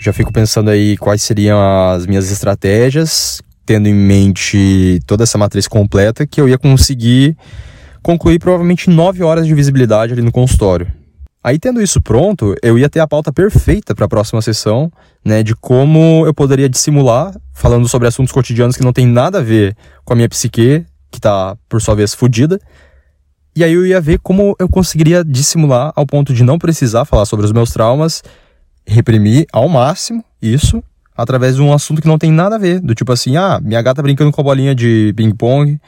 Já 0.00 0.12
fico 0.12 0.32
pensando 0.32 0.70
aí 0.70 0.96
quais 0.96 1.22
seriam 1.22 1.58
as 1.90 2.06
minhas 2.06 2.30
estratégias, 2.30 3.42
tendo 3.66 3.88
em 3.88 3.94
mente 3.94 5.00
toda 5.06 5.24
essa 5.24 5.36
matriz 5.36 5.66
completa 5.66 6.24
que 6.24 6.40
eu 6.40 6.48
ia 6.48 6.56
conseguir 6.56 7.36
concluí 8.02 8.38
provavelmente 8.38 8.90
9 8.90 9.22
horas 9.22 9.46
de 9.46 9.54
visibilidade 9.54 10.12
ali 10.12 10.22
no 10.22 10.32
consultório. 10.32 10.86
Aí, 11.42 11.58
tendo 11.58 11.80
isso 11.80 12.00
pronto, 12.00 12.54
eu 12.62 12.78
ia 12.78 12.88
ter 12.88 13.00
a 13.00 13.06
pauta 13.06 13.32
perfeita 13.32 13.94
para 13.94 14.06
a 14.06 14.08
próxima 14.08 14.42
sessão, 14.42 14.92
né, 15.24 15.42
de 15.42 15.54
como 15.54 16.26
eu 16.26 16.34
poderia 16.34 16.68
dissimular, 16.68 17.34
falando 17.54 17.88
sobre 17.88 18.08
assuntos 18.08 18.32
cotidianos 18.32 18.76
que 18.76 18.84
não 18.84 18.92
tem 18.92 19.06
nada 19.06 19.38
a 19.38 19.42
ver 19.42 19.76
com 20.04 20.12
a 20.12 20.16
minha 20.16 20.28
psique, 20.28 20.84
que 21.10 21.18
está 21.18 21.56
por 21.68 21.80
sua 21.80 21.94
vez 21.94 22.12
fodida. 22.12 22.60
E 23.54 23.64
aí 23.64 23.72
eu 23.72 23.86
ia 23.86 24.00
ver 24.00 24.18
como 24.18 24.54
eu 24.58 24.68
conseguiria 24.68 25.24
dissimular 25.24 25.92
ao 25.96 26.06
ponto 26.06 26.34
de 26.34 26.44
não 26.44 26.58
precisar 26.58 27.04
falar 27.04 27.24
sobre 27.24 27.46
os 27.46 27.52
meus 27.52 27.70
traumas, 27.70 28.22
reprimir 28.86 29.46
ao 29.52 29.68
máximo 29.68 30.24
isso, 30.42 30.82
através 31.16 31.56
de 31.56 31.62
um 31.62 31.72
assunto 31.72 32.02
que 32.02 32.08
não 32.08 32.18
tem 32.18 32.30
nada 32.30 32.56
a 32.56 32.58
ver, 32.58 32.80
do 32.80 32.94
tipo 32.94 33.12
assim, 33.12 33.36
ah, 33.36 33.60
minha 33.62 33.80
gata 33.82 34.02
brincando 34.02 34.32
com 34.32 34.40
a 34.40 34.44
bolinha 34.44 34.74
de 34.74 35.12
ping-pong, 35.16 35.80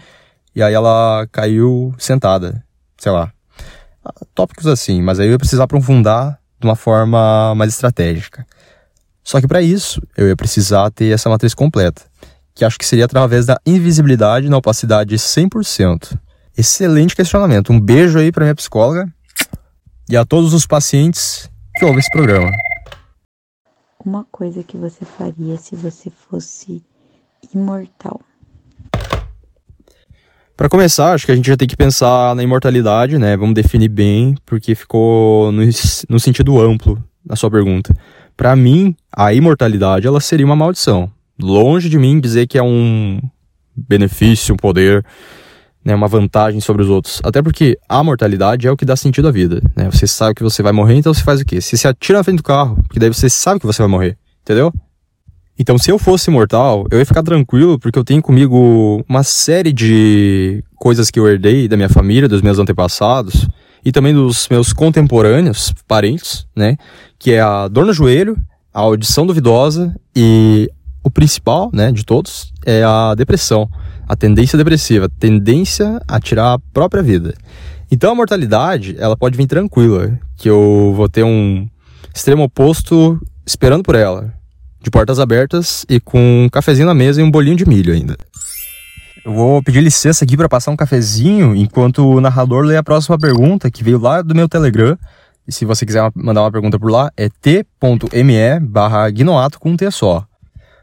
e 0.55 0.63
aí 0.63 0.75
ela 0.75 1.27
caiu 1.31 1.95
sentada, 1.99 2.65
sei 2.99 3.13
lá. 3.13 3.33
Tópicos 4.35 4.67
assim, 4.67 5.03
mas 5.03 5.21
aí 5.21 5.27
eu 5.27 5.33
ia 5.33 5.39
precisar 5.39 5.65
aprofundar 5.65 6.41
de 6.59 6.67
uma 6.67 6.77
forma 6.77 7.55
mais 7.55 7.73
estratégica. 7.73 8.47
Só 9.23 9.41
que 9.41 9.47
para 9.47 9.63
isso, 9.63 10.01
eu 10.17 10.27
ia 10.27 10.37
precisar 10.37 10.91
ter 10.91 11.13
essa 11.13 11.29
matriz 11.29 11.55
completa, 11.55 12.03
que 12.55 12.65
acho 12.65 12.79
que 12.79 12.87
seria 12.87 13.05
através 13.05 13.47
da 13.47 13.61
invisibilidade 13.65 14.49
na 14.49 14.57
opacidade 14.57 15.17
100%. 15.17 16.19
Excelente 16.57 17.15
questionamento. 17.15 17.73
Um 17.73 17.81
beijo 17.81 18.19
aí 18.19 18.33
para 18.33 18.45
minha 18.45 18.55
psicóloga 18.55 19.07
e 20.09 20.17
a 20.17 20.25
todos 20.25 20.53
os 20.53 20.67
pacientes 20.67 21.49
que 21.77 21.85
ouvem 21.85 22.01
esse 22.01 22.11
programa. 22.11 22.51
Uma 24.05 24.25
coisa 24.25 24.63
que 24.65 24.77
você 24.77 25.05
faria 25.05 25.57
se 25.57 25.77
você 25.77 26.11
fosse 26.11 26.83
imortal. 27.55 28.21
Para 30.61 30.69
começar, 30.69 31.15
acho 31.15 31.25
que 31.25 31.33
a 31.33 31.35
gente 31.35 31.47
já 31.47 31.57
tem 31.57 31.67
que 31.67 31.75
pensar 31.75 32.37
na 32.37 32.43
imortalidade, 32.43 33.17
né? 33.17 33.35
Vamos 33.35 33.55
definir 33.55 33.89
bem, 33.89 34.37
porque 34.45 34.75
ficou 34.75 35.51
no, 35.51 35.63
no 36.07 36.21
sentido 36.21 36.61
amplo 36.61 37.03
na 37.25 37.35
sua 37.35 37.51
pergunta. 37.51 37.97
Para 38.37 38.55
mim, 38.55 38.95
a 39.11 39.33
imortalidade 39.33 40.07
ela 40.07 40.21
seria 40.21 40.45
uma 40.45 40.55
maldição. 40.55 41.11
Longe 41.41 41.89
de 41.89 41.99
mim 41.99 42.21
dizer 42.21 42.47
que 42.47 42.59
é 42.59 42.63
um 42.63 43.23
benefício, 43.75 44.53
um 44.53 44.57
poder, 44.59 45.03
né, 45.83 45.95
uma 45.95 46.07
vantagem 46.07 46.61
sobre 46.61 46.83
os 46.83 46.91
outros. 46.91 47.23
Até 47.25 47.41
porque 47.41 47.79
a 47.89 48.05
mortalidade 48.05 48.67
é 48.67 48.71
o 48.71 48.77
que 48.77 48.85
dá 48.85 48.97
sentido 48.97 49.29
à 49.29 49.31
vida. 49.31 49.63
Né? 49.75 49.91
Você 49.91 50.07
sabe 50.07 50.35
que 50.35 50.43
você 50.43 50.63
vai 50.63 50.73
morrer, 50.73 50.97
então 50.97 51.15
você 51.15 51.23
faz 51.23 51.41
o 51.41 51.45
quê? 51.47 51.59
Você 51.59 51.75
se 51.75 51.89
atira 51.89 52.19
na 52.19 52.25
frente 52.25 52.37
do 52.37 52.43
carro, 52.43 52.77
porque 52.87 53.01
daí 53.01 53.09
você 53.09 53.31
sabe 53.31 53.61
que 53.61 53.67
você 53.67 53.81
vai 53.81 53.91
morrer. 53.91 54.19
Entendeu? 54.43 54.71
Então, 55.61 55.77
se 55.77 55.93
eu 55.93 55.99
fosse 55.99 56.31
imortal, 56.31 56.87
eu 56.91 56.99
ia 56.99 57.05
ficar 57.05 57.23
tranquilo, 57.23 57.79
porque 57.79 57.99
eu 57.99 58.03
tenho 58.03 58.23
comigo 58.23 59.05
uma 59.07 59.23
série 59.23 59.75
de 59.75 60.65
coisas 60.75 61.11
que 61.11 61.21
eu 61.21 61.29
herdei 61.29 61.69
da 61.69 61.77
minha 61.77 61.91
família, 61.91 62.27
dos 62.27 62.41
meus 62.41 62.59
antepassados, 62.59 63.47
e 63.85 63.93
também 63.93 64.15
dos 64.15 64.49
meus 64.49 64.73
contemporâneos, 64.73 65.75
parentes, 65.87 66.47
né? 66.57 66.79
Que 67.19 67.33
é 67.33 67.43
a 67.43 67.69
dor 67.69 67.85
no 67.85 67.93
joelho, 67.93 68.39
a 68.73 68.81
audição 68.81 69.27
duvidosa 69.27 69.95
e 70.17 70.67
o 71.05 71.11
principal, 71.11 71.69
né, 71.75 71.93
de 71.93 72.07
todos, 72.07 72.55
é 72.65 72.83
a 72.83 73.15
depressão, 73.15 73.69
a 74.09 74.17
tendência 74.17 74.57
depressiva, 74.57 75.07
a 75.07 75.21
tendência 75.21 76.01
a 76.09 76.19
tirar 76.19 76.55
a 76.55 76.59
própria 76.73 77.03
vida. 77.03 77.35
Então 77.91 78.13
a 78.13 78.15
mortalidade, 78.15 78.97
ela 78.99 79.15
pode 79.15 79.37
vir 79.37 79.47
tranquila, 79.47 80.19
que 80.39 80.49
eu 80.49 80.95
vou 80.97 81.07
ter 81.07 81.23
um 81.23 81.69
extremo 82.15 82.45
oposto 82.45 83.21
esperando 83.45 83.83
por 83.83 83.95
ela 83.95 84.40
de 84.81 84.91
portas 84.91 85.19
abertas 85.19 85.85
e 85.89 86.01
com 86.01 86.45
um 86.45 86.49
cafezinho 86.49 86.87
na 86.87 86.95
mesa 86.95 87.21
e 87.21 87.25
um 87.25 87.31
bolinho 87.31 87.57
de 87.57 87.67
milho 87.67 87.93
ainda. 87.93 88.17
Eu 89.25 89.33
vou 89.33 89.63
pedir 89.63 89.83
licença 89.83 90.25
aqui 90.25 90.37
para 90.37 90.49
passar 90.49 90.71
um 90.71 90.77
cafezinho 90.77 91.55
enquanto 91.55 91.99
o 91.99 92.21
narrador 92.21 92.65
lê 92.65 92.77
a 92.77 92.83
próxima 92.83 93.19
pergunta 93.19 93.71
que 93.71 93.85
veio 93.85 93.99
lá 93.99 94.23
do 94.23 94.35
meu 94.35 94.49
Telegram. 94.49 94.97
E 95.47 95.53
se 95.53 95.65
você 95.65 95.85
quiser 95.85 96.11
mandar 96.15 96.43
uma 96.43 96.51
pergunta 96.51 96.79
por 96.79 96.91
lá, 96.91 97.11
é 97.17 97.29
t.me 97.29 98.61
barra 98.61 99.09
com 99.59 99.71
um 99.71 99.77
T 99.77 99.91
só. 99.91 100.25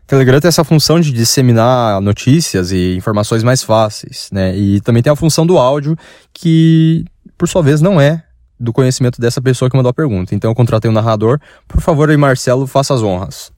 Telegram 0.06 0.40
tem 0.40 0.48
essa 0.48 0.64
função 0.64 1.00
de 1.00 1.12
disseminar 1.12 2.00
notícias 2.00 2.72
e 2.72 2.96
informações 2.96 3.44
mais 3.44 3.62
fáceis, 3.62 4.30
né? 4.32 4.56
E 4.56 4.80
também 4.82 5.04
tem 5.04 5.12
a 5.12 5.16
função 5.16 5.46
do 5.46 5.58
áudio, 5.58 5.98
que 6.34 7.04
por 7.38 7.48
sua 7.48 7.62
vez 7.62 7.82
não 7.82 8.00
é 8.00 8.24
do 8.60 8.72
conhecimento 8.72 9.20
dessa 9.20 9.42
pessoa 9.42 9.70
que 9.70 9.76
mandou 9.76 9.90
a 9.90 9.94
pergunta. 9.94 10.34
Então 10.34 10.50
eu 10.50 10.56
contratei 10.56 10.90
um 10.90 10.94
narrador. 10.94 11.40
Por 11.68 11.82
favor, 11.82 12.10
aí, 12.10 12.18
Marcelo, 12.18 12.66
faça 12.66 12.94
as 12.94 13.04
honras. 13.04 13.52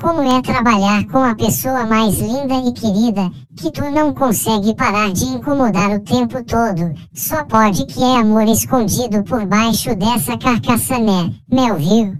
Como 0.00 0.22
é 0.22 0.42
trabalhar 0.42 1.06
com 1.06 1.18
a 1.18 1.34
pessoa 1.34 1.86
mais 1.86 2.18
linda 2.18 2.54
e 2.54 2.72
querida, 2.72 3.30
que 3.56 3.70
tu 3.70 3.88
não 3.90 4.12
consegue 4.12 4.74
parar 4.74 5.12
de 5.12 5.24
incomodar 5.24 5.90
o 5.92 6.00
tempo 6.00 6.42
todo. 6.44 6.92
Só 7.14 7.44
pode 7.44 7.86
que 7.86 8.02
é 8.02 8.18
amor 8.18 8.46
escondido 8.48 9.22
por 9.24 9.46
baixo 9.46 9.94
dessa 9.94 10.36
carcaça, 10.36 10.98
né? 10.98 11.32
Melville. 11.50 12.18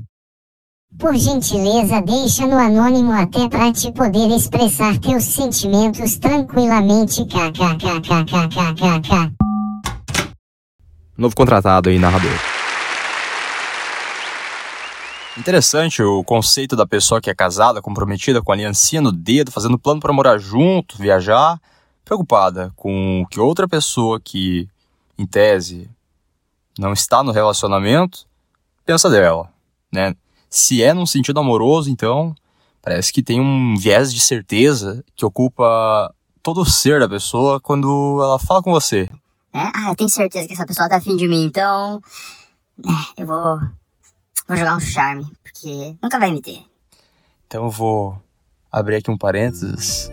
Por 0.98 1.14
gentileza, 1.16 2.00
deixa 2.00 2.46
no 2.46 2.56
anônimo 2.56 3.12
até 3.12 3.48
pra 3.48 3.72
te 3.72 3.90
poder 3.90 4.30
expressar 4.30 4.96
teus 4.98 5.24
sentimentos 5.24 6.16
tranquilamente. 6.18 7.24
KKKKKKK. 7.24 9.32
Novo 11.18 11.34
contratado 11.34 11.90
aí, 11.90 11.98
narrador. 11.98 12.30
Interessante 15.36 16.02
o 16.02 16.22
conceito 16.22 16.76
da 16.76 16.86
pessoa 16.86 17.20
que 17.20 17.28
é 17.28 17.34
casada, 17.34 17.82
comprometida 17.82 18.40
com 18.40 18.52
a 18.52 18.54
aliancinha 18.54 19.02
no 19.02 19.10
dedo, 19.10 19.50
fazendo 19.50 19.78
plano 19.78 20.00
para 20.00 20.12
morar 20.12 20.38
junto, 20.38 20.96
viajar, 20.96 21.60
preocupada 22.04 22.72
com 22.76 23.22
o 23.22 23.26
que 23.26 23.40
outra 23.40 23.66
pessoa 23.66 24.20
que 24.20 24.68
em 25.18 25.26
tese, 25.26 25.90
não 26.78 26.92
está 26.92 27.22
no 27.22 27.32
relacionamento, 27.32 28.26
pensa 28.84 29.10
dela, 29.10 29.48
né? 29.92 30.14
Se 30.48 30.82
é 30.82 30.92
num 30.92 31.06
sentido 31.06 31.40
amoroso, 31.40 31.90
então 31.90 32.34
parece 32.80 33.12
que 33.12 33.22
tem 33.22 33.40
um 33.40 33.76
viés 33.76 34.12
de 34.12 34.20
certeza 34.20 35.04
que 35.16 35.24
ocupa 35.24 36.14
todo 36.42 36.60
o 36.60 36.66
ser 36.66 37.00
da 37.00 37.08
pessoa 37.08 37.60
quando 37.60 38.20
ela 38.22 38.38
fala 38.38 38.62
com 38.62 38.70
você. 38.70 39.08
É? 39.52 39.70
Ah, 39.74 39.88
eu 39.88 39.96
tenho 39.96 40.10
certeza 40.10 40.46
que 40.46 40.52
essa 40.52 40.66
pessoa 40.66 40.88
tá 40.88 40.96
afim 40.96 41.16
de 41.16 41.26
mim, 41.26 41.44
então. 41.44 42.00
É, 42.84 43.22
eu 43.22 43.26
vou. 43.26 43.60
Vou 44.46 44.56
jogar 44.56 44.76
um 44.76 44.80
charme, 44.80 45.26
porque 45.42 45.96
nunca 46.02 46.18
vai 46.18 46.30
me 46.30 46.42
ter. 46.42 46.62
Então 47.46 47.64
eu 47.64 47.70
vou 47.70 48.18
abrir 48.70 48.96
aqui 48.96 49.10
um 49.10 49.16
parênteses. 49.16 50.10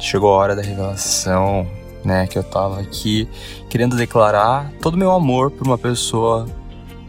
Chegou 0.00 0.34
a 0.34 0.36
hora 0.36 0.56
da 0.56 0.62
revelação, 0.62 1.66
né? 2.04 2.26
Que 2.26 2.38
eu 2.38 2.44
tava 2.44 2.80
aqui 2.80 3.28
querendo 3.70 3.96
declarar 3.96 4.70
todo 4.82 4.94
o 4.94 4.98
meu 4.98 5.12
amor 5.12 5.50
por 5.50 5.66
uma 5.66 5.78
pessoa 5.78 6.46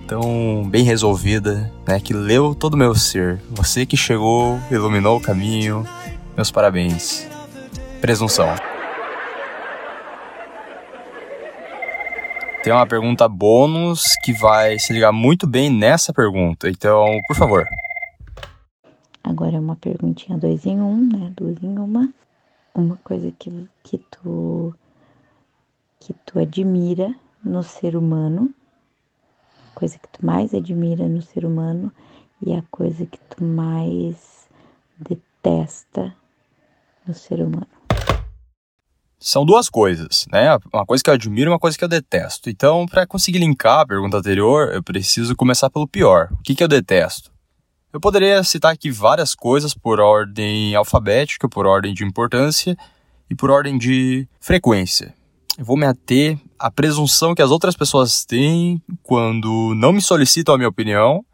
tão 0.08 0.68
bem 0.70 0.84
resolvida, 0.84 1.72
né? 1.86 2.00
Que 2.00 2.14
leu 2.14 2.56
todo 2.56 2.76
o 2.76 2.78
meu 2.78 2.96
ser. 2.96 3.42
Você 3.52 3.86
que 3.86 3.98
chegou, 3.98 4.60
iluminou 4.72 5.18
o 5.18 5.22
caminho. 5.22 5.86
Meus 6.36 6.50
parabéns. 6.50 7.28
Presunção. 8.00 8.69
Tem 12.70 12.76
uma 12.76 12.86
pergunta 12.86 13.28
bônus 13.28 14.16
que 14.24 14.32
vai 14.32 14.78
se 14.78 14.94
ligar 14.94 15.12
muito 15.12 15.48
bem 15.48 15.72
nessa 15.72 16.14
pergunta. 16.14 16.70
Então, 16.70 17.20
por 17.28 17.36
favor. 17.36 17.68
Agora 19.24 19.56
é 19.56 19.60
uma 19.60 19.76
perguntinha 19.76 20.38
dois 20.38 20.68
em 20.68 20.80
um, 20.80 20.98
né? 21.08 21.34
Duas 21.36 21.58
em 21.64 21.80
uma. 21.80 22.14
Uma 22.76 22.96
coisa 22.98 23.34
que, 23.40 23.68
que 23.82 23.98
tu 23.98 24.72
que 26.00 26.14
tu 26.24 26.38
admira 26.38 27.12
no 27.44 27.64
ser 27.64 27.96
humano, 27.96 28.54
coisa 29.74 29.98
que 29.98 30.08
tu 30.08 30.24
mais 30.24 30.54
admira 30.54 31.10
no 31.10 31.24
ser 31.24 31.46
humano 31.46 31.92
e 32.40 32.54
a 32.54 32.62
coisa 32.70 33.04
que 33.04 33.18
tu 33.32 33.44
mais 33.44 34.48
detesta 34.96 36.14
no 37.08 37.16
ser 37.16 37.42
humano. 37.42 37.79
São 39.22 39.46
duas 39.46 39.68
coisas, 39.68 40.26
né? 40.32 40.58
Uma 40.74 40.86
coisa 40.86 41.04
que 41.04 41.10
eu 41.10 41.14
admiro 41.14 41.50
e 41.50 41.54
uma 41.54 41.60
coisa 41.60 41.78
que 41.78 41.84
eu 41.84 41.90
detesto. 41.90 42.50
Então, 42.50 42.86
para 42.86 43.06
conseguir 43.06 43.40
linkar 43.40 43.82
a 43.82 43.86
pergunta 43.86 44.18
anterior, 44.18 44.74
eu 44.74 44.82
preciso 44.82 45.36
começar 45.36 45.70
pelo 45.70 45.86
pior. 45.86 46.30
O 46.32 46.42
que, 46.42 46.56
que 46.56 46.64
eu 46.64 46.70
detesto? 46.70 47.30
Eu 47.92 48.00
poderia 48.00 48.42
citar 48.44 48.72
aqui 48.72 48.90
várias 48.90 49.36
coisas 49.36 49.74
por 49.74 50.00
ordem 50.00 50.74
alfabética, 50.74 51.50
por 51.50 51.66
ordem 51.66 51.94
de 51.94 52.06
importância 52.06 52.78
e 53.30 53.36
por 53.36 53.52
ordem 53.52 53.78
de 53.78 54.26
frequência. 54.40 55.14
Eu 55.58 55.66
vou 55.66 55.76
me 55.76 55.86
ater 55.86 56.40
à 56.58 56.72
presunção 56.72 57.36
que 57.36 57.42
as 57.42 57.52
outras 57.52 57.76
pessoas 57.76 58.24
têm 58.24 58.82
quando 59.04 59.74
não 59.76 59.92
me 59.92 60.02
solicitam 60.02 60.56
a 60.56 60.58
minha 60.58 60.70
opinião 60.70 61.26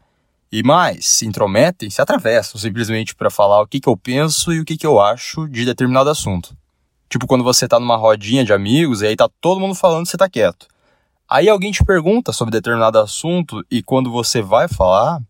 e 0.50 0.60
mais, 0.62 1.06
se 1.06 1.24
intrometem, 1.24 1.88
se 1.88 2.02
atravessam 2.02 2.60
simplesmente 2.60 3.14
para 3.14 3.30
falar 3.30 3.62
o 3.62 3.66
que, 3.66 3.78
que 3.78 3.88
eu 3.88 3.96
penso 3.96 4.52
e 4.52 4.58
o 4.58 4.64
que, 4.64 4.76
que 4.76 4.86
eu 4.86 5.00
acho 5.00 5.46
de 5.46 5.64
determinado 5.64 6.10
assunto. 6.10 6.56
Tipo 7.08 7.26
quando 7.26 7.44
você 7.44 7.68
tá 7.68 7.78
numa 7.78 7.96
rodinha 7.96 8.44
de 8.44 8.52
amigos 8.52 9.02
e 9.02 9.06
aí 9.06 9.16
tá 9.16 9.28
todo 9.40 9.60
mundo 9.60 9.74
falando 9.74 10.06
e 10.06 10.08
você 10.08 10.16
tá 10.16 10.28
quieto. 10.28 10.66
Aí 11.28 11.48
alguém 11.48 11.72
te 11.72 11.84
pergunta 11.84 12.32
sobre 12.32 12.52
determinado 12.52 12.98
assunto 12.98 13.64
e 13.70 13.82
quando 13.82 14.10
você 14.10 14.40
vai 14.40 14.68
falar, 14.68 15.20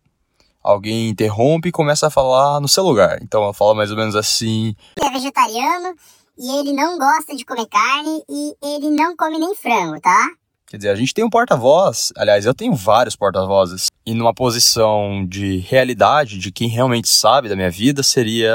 alguém 0.62 1.08
interrompe 1.08 1.68
e 1.68 1.72
começa 1.72 2.06
a 2.08 2.10
falar 2.10 2.60
no 2.60 2.68
seu 2.68 2.84
lugar. 2.84 3.18
Então 3.22 3.42
ela 3.42 3.54
fala 3.54 3.74
mais 3.74 3.90
ou 3.90 3.96
menos 3.96 4.14
assim: 4.14 4.74
É 5.00 5.10
vegetariano 5.10 5.94
e 6.38 6.58
ele 6.58 6.72
não 6.72 6.98
gosta 6.98 7.34
de 7.34 7.44
comer 7.44 7.66
carne 7.66 8.22
e 8.28 8.54
ele 8.62 8.90
não 8.90 9.16
come 9.16 9.38
nem 9.38 9.54
frango, 9.54 10.00
tá? 10.00 10.28
Quer 10.66 10.78
dizer, 10.78 10.88
a 10.90 10.96
gente 10.96 11.14
tem 11.14 11.24
um 11.24 11.30
porta-voz, 11.30 12.12
aliás, 12.16 12.44
eu 12.44 12.52
tenho 12.52 12.74
vários 12.74 13.14
porta-vozes, 13.14 13.86
e 14.04 14.12
numa 14.12 14.34
posição 14.34 15.24
de 15.24 15.58
realidade, 15.58 16.38
de 16.38 16.50
quem 16.50 16.68
realmente 16.68 17.08
sabe 17.08 17.48
da 17.48 17.54
minha 17.54 17.70
vida, 17.70 18.02
seria 18.02 18.52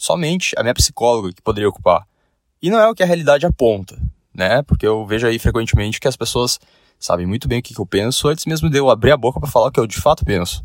somente 0.00 0.54
a 0.56 0.62
minha 0.62 0.72
psicóloga 0.72 1.34
que 1.34 1.42
poderia 1.42 1.68
ocupar. 1.68 2.06
E 2.64 2.70
não 2.70 2.78
é 2.78 2.88
o 2.88 2.94
que 2.94 3.02
a 3.02 3.06
realidade 3.06 3.44
aponta, 3.44 3.94
né? 4.34 4.62
Porque 4.62 4.86
eu 4.86 5.04
vejo 5.04 5.26
aí 5.26 5.38
frequentemente 5.38 6.00
que 6.00 6.08
as 6.08 6.16
pessoas 6.16 6.58
sabem 6.98 7.26
muito 7.26 7.46
bem 7.46 7.58
o 7.58 7.62
que, 7.62 7.78
eu 7.78 7.84
penso 7.84 8.26
antes 8.26 8.46
mesmo 8.46 8.70
de 8.70 8.78
eu 8.78 8.88
abrir 8.88 9.12
a 9.12 9.18
boca 9.18 9.38
para 9.38 9.50
falar 9.50 9.66
o 9.66 9.70
que 9.70 9.78
eu 9.78 9.86
de 9.86 10.00
fato 10.00 10.24
penso. 10.24 10.64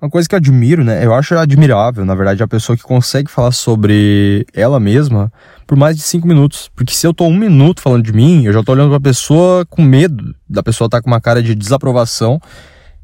Uma 0.00 0.08
coisa 0.08 0.26
que 0.26 0.34
eu 0.34 0.38
admiro, 0.38 0.82
né? 0.82 1.04
Eu 1.04 1.12
acho 1.12 1.36
admirável, 1.36 2.02
na 2.06 2.14
verdade, 2.14 2.42
a 2.42 2.48
pessoa 2.48 2.78
que 2.78 2.82
consegue 2.82 3.30
falar 3.30 3.52
sobre 3.52 4.46
ela 4.54 4.80
mesma 4.80 5.30
por 5.66 5.76
mais 5.76 5.96
de 5.96 6.02
cinco 6.02 6.26
minutos. 6.26 6.70
Porque 6.74 6.94
se 6.94 7.06
eu 7.06 7.12
tô 7.12 7.26
um 7.26 7.36
minuto 7.36 7.82
falando 7.82 8.04
de 8.04 8.12
mim, 8.14 8.46
eu 8.46 8.52
já 8.54 8.62
tô 8.62 8.72
olhando 8.72 8.88
pra 8.88 8.98
pessoa 8.98 9.66
com 9.66 9.82
medo 9.82 10.34
da 10.48 10.62
pessoa 10.62 10.86
estar 10.86 10.96
tá 10.96 11.02
com 11.02 11.10
uma 11.10 11.20
cara 11.20 11.42
de 11.42 11.54
desaprovação. 11.54 12.40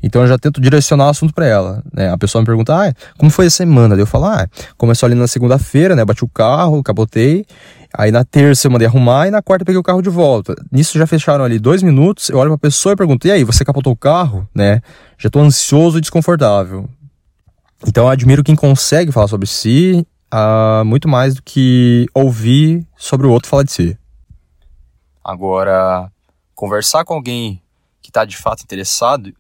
Então 0.03 0.23
eu 0.23 0.29
já 0.29 0.39
tento 0.39 0.61
direcionar 0.61 1.07
o 1.07 1.11
assunto 1.11 1.35
para 1.35 1.47
ela. 1.47 1.83
Né? 1.93 2.11
A 2.11 2.17
pessoa 2.17 2.41
me 2.41 2.47
pergunta, 2.47 2.75
ah, 2.75 2.93
como 3.19 3.31
foi 3.31 3.47
a 3.47 3.51
semana? 3.51 3.95
Daí 3.95 4.03
eu 4.03 4.07
falo, 4.07 4.27
ah, 4.27 4.47
começou 4.77 5.07
ali 5.07 5.15
na 5.15 5.27
segunda-feira, 5.27 5.97
né? 5.97 6.05
Bati 6.05 6.25
o 6.25 6.29
carro, 6.29 6.83
capotei. 6.83 7.45
Aí 7.93 8.11
na 8.11 8.25
terça 8.25 8.67
eu 8.67 8.71
mandei 8.71 8.87
arrumar 8.87 9.27
e 9.27 9.31
na 9.31 9.43
quarta 9.43 9.63
eu 9.63 9.67
peguei 9.67 9.79
o 9.79 9.83
carro 9.83 10.03
de 10.03 10.11
volta. 10.11 10.55
Nisso 10.71 10.99
já 10.99 11.07
fecharam 11.07 11.45
ali 11.45 11.59
dois 11.59 11.83
minutos, 11.83 12.29
eu 12.29 12.39
olho 12.39 12.51
pra 12.51 12.59
pessoa 12.59 12.93
e 12.93 12.97
pergunto, 12.97 13.27
e 13.27 13.31
aí, 13.31 13.45
você 13.45 13.65
capotou 13.65 13.93
o 13.93 13.97
carro? 13.97 14.47
Né? 14.55 14.83
Já 15.17 15.31
tô 15.31 15.41
ansioso 15.41 15.99
e 15.99 16.01
desconfortável. 16.01 16.89
Então 17.87 18.05
eu 18.05 18.11
admiro 18.11 18.45
quem 18.45 18.55
consegue 18.55 19.11
falar 19.11 19.29
sobre 19.29 19.47
si 19.47 20.07
uh, 20.33 20.85
muito 20.85 21.09
mais 21.09 21.35
do 21.35 21.43
que 21.43 22.07
ouvir 22.15 22.87
sobre 22.97 23.27
o 23.27 23.31
outro 23.31 23.49
falar 23.49 23.63
de 23.63 23.73
si. 23.73 23.99
Agora, 25.25 26.11
conversar 26.55 27.05
com 27.05 27.15
alguém 27.15 27.63
que 28.03 28.11
está 28.11 28.25
de 28.25 28.37
fato 28.37 28.63
interessado 28.63 29.33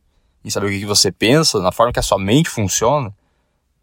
em 0.49 0.51
saber 0.51 0.67
o 0.67 0.71
que 0.71 0.87
você 0.87 1.13
pensa, 1.13 1.61
na 1.61 1.71
forma 1.71 1.93
que 1.93 1.99
a 1.99 2.03
sua 2.03 2.19
mente 2.19 2.49
funciona, 2.49 3.15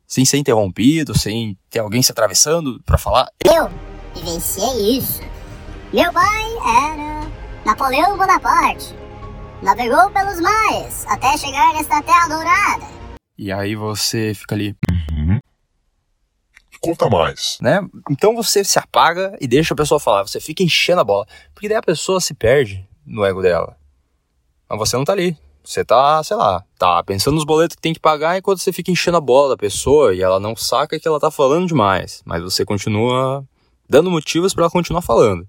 sem 0.08 0.26
ser 0.26 0.38
interrompido, 0.38 1.18
sem 1.18 1.58
ter 1.70 1.80
alguém 1.80 2.02
se 2.02 2.12
atravessando 2.12 2.82
para 2.84 2.98
falar. 2.98 3.28
Eu 3.46 3.70
vivenciei 4.16 4.98
isso. 4.98 5.22
Meu 5.94 6.12
pai 6.12 6.44
era 6.84 7.32
Napoleão 7.66 8.18
Bonaparte. 8.18 8.94
Navegou 9.62 10.10
pelos 10.12 10.40
mares 10.42 11.06
até 11.08 11.38
chegar 11.38 11.74
nesta 11.74 12.02
terra 12.02 12.28
dourada. 12.28 12.86
E 13.38 13.52
aí 13.52 13.76
você 13.76 14.34
fica 14.34 14.56
ali. 14.56 14.76
Uhum. 15.12 15.40
Conta 16.82 17.10
mais. 17.10 17.58
Né? 17.62 17.80
Então 18.10 18.36
você 18.36 18.64
se 18.64 18.78
apaga 18.78 19.36
e 19.40 19.48
deixa 19.48 19.74
a 19.74 19.78
pessoa 19.78 20.00
falar. 20.00 20.24
Você 20.24 20.40
fica 20.40 20.64
enchendo 20.64 21.02
a 21.02 21.04
bola. 21.04 21.26
Porque 21.54 21.68
daí 21.68 21.78
a 21.78 21.82
pessoa 21.82 22.20
se 22.20 22.34
perde 22.34 22.88
no 23.06 23.26
ego 23.26 23.42
dela. 23.42 23.78
Mas 24.70 24.80
você 24.80 24.98
não 24.98 25.06
tá 25.06 25.14
ali. 25.14 25.38
Você 25.66 25.84
tá, 25.84 26.24
sei 26.24 26.38
lá, 26.38 26.64
tá 26.78 27.04
pensando 27.04 27.36
nos 27.36 27.44
boletos 27.44 27.76
que 27.76 27.82
tem 27.82 27.94
que 27.94 28.00
pagar 28.00 28.38
enquanto 28.38 28.60
você 28.60 28.72
fica 28.72 28.92
enchendo 28.92 29.18
a 29.18 29.22
bola 29.22 29.50
da 29.50 29.58
pessoa 29.58 30.14
e 30.14 30.22
ela 30.22 30.40
não 30.40 30.56
saca 30.56 31.00
que 31.00 31.08
ela 31.08 31.20
tá 31.20 31.32
falando 31.32 31.68
demais. 31.68 32.22
Mas 32.26 32.44
você 32.44 32.64
continua 32.64 33.44
dando 33.90 34.12
motivos 34.12 34.54
para 34.54 34.64
ela 34.64 34.72
continuar 34.72 35.02
falando. 35.02 35.48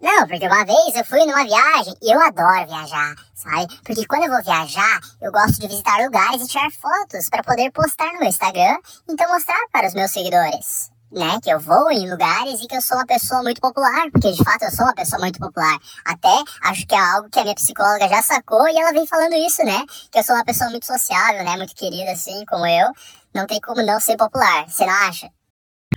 Não, 0.00 0.26
porque 0.26 0.46
uma 0.46 0.64
vez 0.64 0.96
eu 0.96 1.04
fui 1.04 1.24
numa 1.24 1.44
viagem 1.44 1.94
e 2.02 2.12
eu 2.12 2.20
adoro 2.20 2.66
viajar, 2.66 3.14
sabe? 3.34 3.66
Porque 3.84 4.04
quando 4.04 4.24
eu 4.24 4.30
vou 4.30 4.42
viajar, 4.42 5.00
eu 5.20 5.30
gosto 5.30 5.60
de 5.60 5.68
visitar 5.68 6.02
lugares 6.02 6.42
e 6.42 6.48
tirar 6.48 6.72
fotos 6.72 7.28
para 7.30 7.44
poder 7.44 7.70
postar 7.70 8.12
no 8.12 8.18
meu 8.18 8.28
Instagram, 8.28 8.78
então 9.08 9.32
mostrar 9.32 9.64
para 9.72 9.86
os 9.86 9.94
meus 9.94 10.10
seguidores. 10.10 10.91
Né, 11.14 11.38
que 11.42 11.50
eu 11.50 11.60
vou 11.60 11.90
em 11.90 12.10
lugares 12.10 12.62
e 12.62 12.66
que 12.66 12.74
eu 12.74 12.80
sou 12.80 12.96
uma 12.96 13.04
pessoa 13.04 13.42
muito 13.42 13.60
popular, 13.60 14.10
porque 14.10 14.32
de 14.32 14.42
fato 14.42 14.62
eu 14.62 14.70
sou 14.70 14.86
uma 14.86 14.94
pessoa 14.94 15.20
muito 15.20 15.38
popular. 15.38 15.78
Até 16.06 16.42
acho 16.62 16.86
que 16.86 16.94
é 16.94 16.98
algo 16.98 17.28
que 17.28 17.38
a 17.38 17.42
minha 17.42 17.54
psicóloga 17.54 18.08
já 18.08 18.22
sacou 18.22 18.66
e 18.66 18.78
ela 18.78 18.92
vem 18.92 19.06
falando 19.06 19.34
isso, 19.34 19.62
né? 19.62 19.84
Que 20.10 20.20
eu 20.20 20.24
sou 20.24 20.34
uma 20.34 20.44
pessoa 20.44 20.70
muito 20.70 20.86
sociável, 20.86 21.44
né? 21.44 21.54
Muito 21.58 21.74
querida, 21.74 22.12
assim, 22.12 22.46
como 22.46 22.66
eu. 22.66 22.90
Não 23.34 23.46
tem 23.46 23.60
como 23.60 23.82
não 23.82 24.00
ser 24.00 24.16
popular, 24.16 24.66
você 24.66 24.86
não 24.86 24.94
acha? 24.94 25.30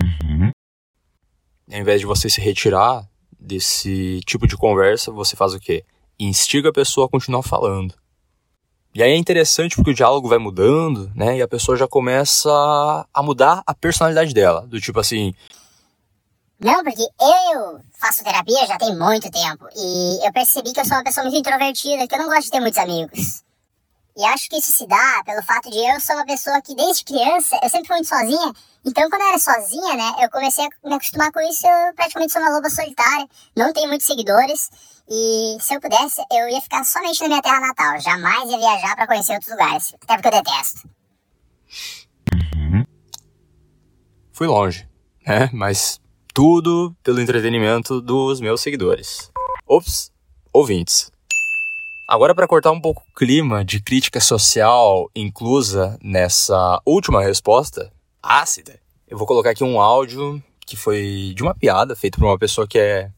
Uhum. 0.04 0.52
Ao 1.72 1.80
invés 1.80 2.02
de 2.02 2.06
você 2.06 2.30
se 2.30 2.42
retirar 2.42 3.08
desse 3.40 4.20
tipo 4.26 4.46
de 4.46 4.58
conversa, 4.58 5.14
você 5.14 5.38
faz 5.38 5.54
o 5.54 5.60
quê? 5.60 5.86
Instiga 6.20 6.70
a 6.70 6.74
pessoa 6.74 7.08
a 7.08 7.10
continuar 7.10 7.44
falando. 7.44 7.96
E 8.96 9.04
aí 9.04 9.12
é 9.12 9.18
interessante 9.18 9.76
porque 9.76 9.92
o 9.92 9.94
diálogo 9.94 10.30
vai 10.30 10.38
mudando, 10.38 11.12
né? 11.14 11.36
E 11.36 11.42
a 11.42 11.48
pessoa 11.50 11.76
já 11.76 11.86
começa 11.86 12.50
a 13.14 13.22
mudar 13.22 13.62
a 13.68 13.74
personalidade 13.74 14.34
dela. 14.34 14.66
Do 14.66 14.80
tipo 14.80 14.98
assim. 15.02 15.36
Não, 16.58 16.82
porque 16.82 17.02
eu 17.04 17.82
faço 18.00 18.24
terapia 18.24 18.66
já 18.66 18.78
tem 18.78 18.98
muito 18.98 19.30
tempo. 19.30 19.68
E 19.76 20.26
eu 20.26 20.32
percebi 20.32 20.72
que 20.72 20.80
eu 20.80 20.86
sou 20.86 20.96
uma 20.96 21.04
pessoa 21.04 21.26
muito 21.26 21.38
introvertida, 21.38 22.08
que 22.08 22.16
eu 22.16 22.20
não 22.20 22.28
gosto 22.28 22.46
de 22.46 22.52
ter 22.52 22.62
muitos 22.62 22.80
amigos. 22.80 23.44
E 24.18 24.24
acho 24.26 24.50
que 24.50 24.58
isso 24.58 24.72
se 24.72 24.88
dá 24.88 25.24
pelo 25.26 25.44
fato 25.44 25.70
de 25.70 25.78
eu 25.78 26.00
ser 26.00 26.14
uma 26.14 26.26
pessoa 26.26 26.62
que 26.62 26.74
desde 26.74 27.04
criança 27.04 27.60
eu 27.62 27.70
sempre 27.70 27.88
fui 27.88 27.98
muito 27.98 28.08
sozinha. 28.08 28.54
Então 28.86 29.10
quando 29.10 29.22
eu 29.22 29.28
era 29.28 29.40
sozinha, 29.40 29.96
né, 29.96 30.24
eu 30.24 30.30
comecei 30.30 30.66
a 30.66 30.88
me 30.88 30.96
acostumar 30.96 31.32
com 31.32 31.42
isso. 31.42 31.68
Eu 31.68 31.94
praticamente 31.94 32.32
sou 32.32 32.42
uma 32.42 32.52
loba 32.52 32.70
solitária, 32.70 33.28
não 33.58 33.74
tenho 33.74 33.90
muitos 33.90 34.08
seguidores. 34.08 34.70
E 35.10 35.58
se 35.60 35.76
eu 35.76 35.82
pudesse, 35.82 36.22
eu 36.32 36.48
ia 36.48 36.62
ficar 36.62 36.84
somente 36.86 37.22
na 37.22 37.28
minha 37.28 37.42
terra 37.42 37.60
natal. 37.60 38.00
Jamais 38.00 38.50
ia 38.50 38.58
viajar 38.58 38.96
para 38.96 39.06
conhecer 39.06 39.34
outros 39.34 39.52
lugares. 39.52 39.94
Até 40.02 40.16
porque 40.16 40.28
eu 40.28 40.32
detesto. 40.32 40.90
Uhum. 42.34 42.86
Fui 44.32 44.48
longe, 44.48 44.88
né? 45.28 45.50
Mas 45.54 46.00
tudo 46.34 46.96
pelo 47.04 47.22
entretenimento 47.22 48.02
dos 48.02 48.40
meus 48.40 48.62
seguidores. 48.62 49.32
Ops, 49.68 50.12
ouvintes. 50.52 51.12
Agora, 52.08 52.36
para 52.36 52.48
cortar 52.48 52.70
um 52.70 52.80
pouco 52.80 53.02
o 53.02 53.16
clima 53.16 53.66
de 53.66 53.82
crítica 53.82 54.20
social 54.20 55.10
inclusa 55.16 55.98
nessa 56.04 56.80
última 56.86 57.20
resposta, 57.20 57.92
ácida, 58.22 58.80
eu 59.08 59.18
vou 59.18 59.26
colocar 59.26 59.50
aqui 59.50 59.64
um 59.64 59.82
áudio 59.82 60.42
que 60.68 60.78
foi 60.78 61.34
de 61.36 61.42
uma 61.42 61.56
piada 61.56 61.96
feita 61.96 62.20
por 62.20 62.26
uma 62.26 62.38
pessoa 62.38 62.68
que 62.68 62.78
é 62.78 63.10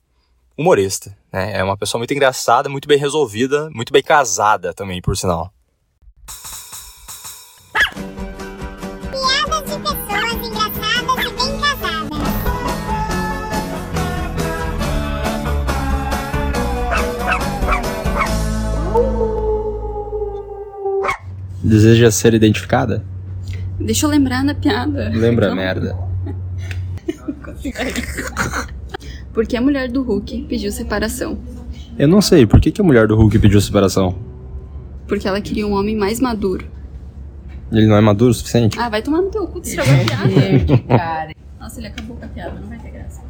humorista, 0.57 1.17
né? 1.33 1.57
É 1.57 1.63
uma 1.63 1.75
pessoa 1.75 1.99
muito 1.99 2.13
engraçada, 2.13 2.69
muito 2.69 2.87
bem 2.87 2.97
resolvida, 2.97 3.69
muito 3.71 3.91
bem 3.91 4.01
casada 4.01 4.73
também, 4.73 5.01
por 5.01 5.17
sinal. 5.17 5.51
Deseja 21.67 22.09
ser 22.11 22.33
identificada? 22.33 23.03
Deixa 23.77 24.05
eu 24.05 24.09
lembrar 24.09 24.45
da 24.45 24.55
piada. 24.55 25.09
Lembra, 25.13 25.49
Não. 25.49 25.55
merda. 25.55 25.97
Porque 29.33 29.57
a 29.57 29.61
mulher 29.61 29.91
do 29.91 30.01
Hulk 30.01 30.45
pediu 30.47 30.71
separação. 30.71 31.37
Eu 31.99 32.07
não 32.07 32.21
sei, 32.21 32.45
por 32.45 32.61
que, 32.61 32.71
que 32.71 32.79
a 32.79 32.83
mulher 32.83 33.05
do 33.05 33.15
Hulk 33.17 33.37
pediu 33.37 33.59
separação? 33.59 34.15
Porque 35.07 35.27
ela 35.27 35.41
queria 35.41 35.67
um 35.67 35.73
homem 35.73 35.95
mais 35.95 36.21
maduro. 36.21 36.65
Ele 37.71 37.85
não 37.85 37.97
é 37.97 38.01
maduro 38.01 38.31
o 38.31 38.33
suficiente? 38.33 38.79
Ah, 38.79 38.87
vai 38.87 39.01
tomar 39.01 39.21
no 39.21 39.29
teu 39.29 39.45
cu, 39.45 39.59
tu 39.59 39.67
estragou 39.67 39.93
a 39.93 40.05
piada. 40.05 40.83
cara. 40.87 41.31
Nossa, 41.59 41.79
ele 41.81 41.87
acabou 41.87 42.15
com 42.15 42.23
a 42.25 42.27
piada, 42.29 42.59
não 42.61 42.67
vai 42.67 42.77
ter 42.79 42.91
graça. 42.91 43.21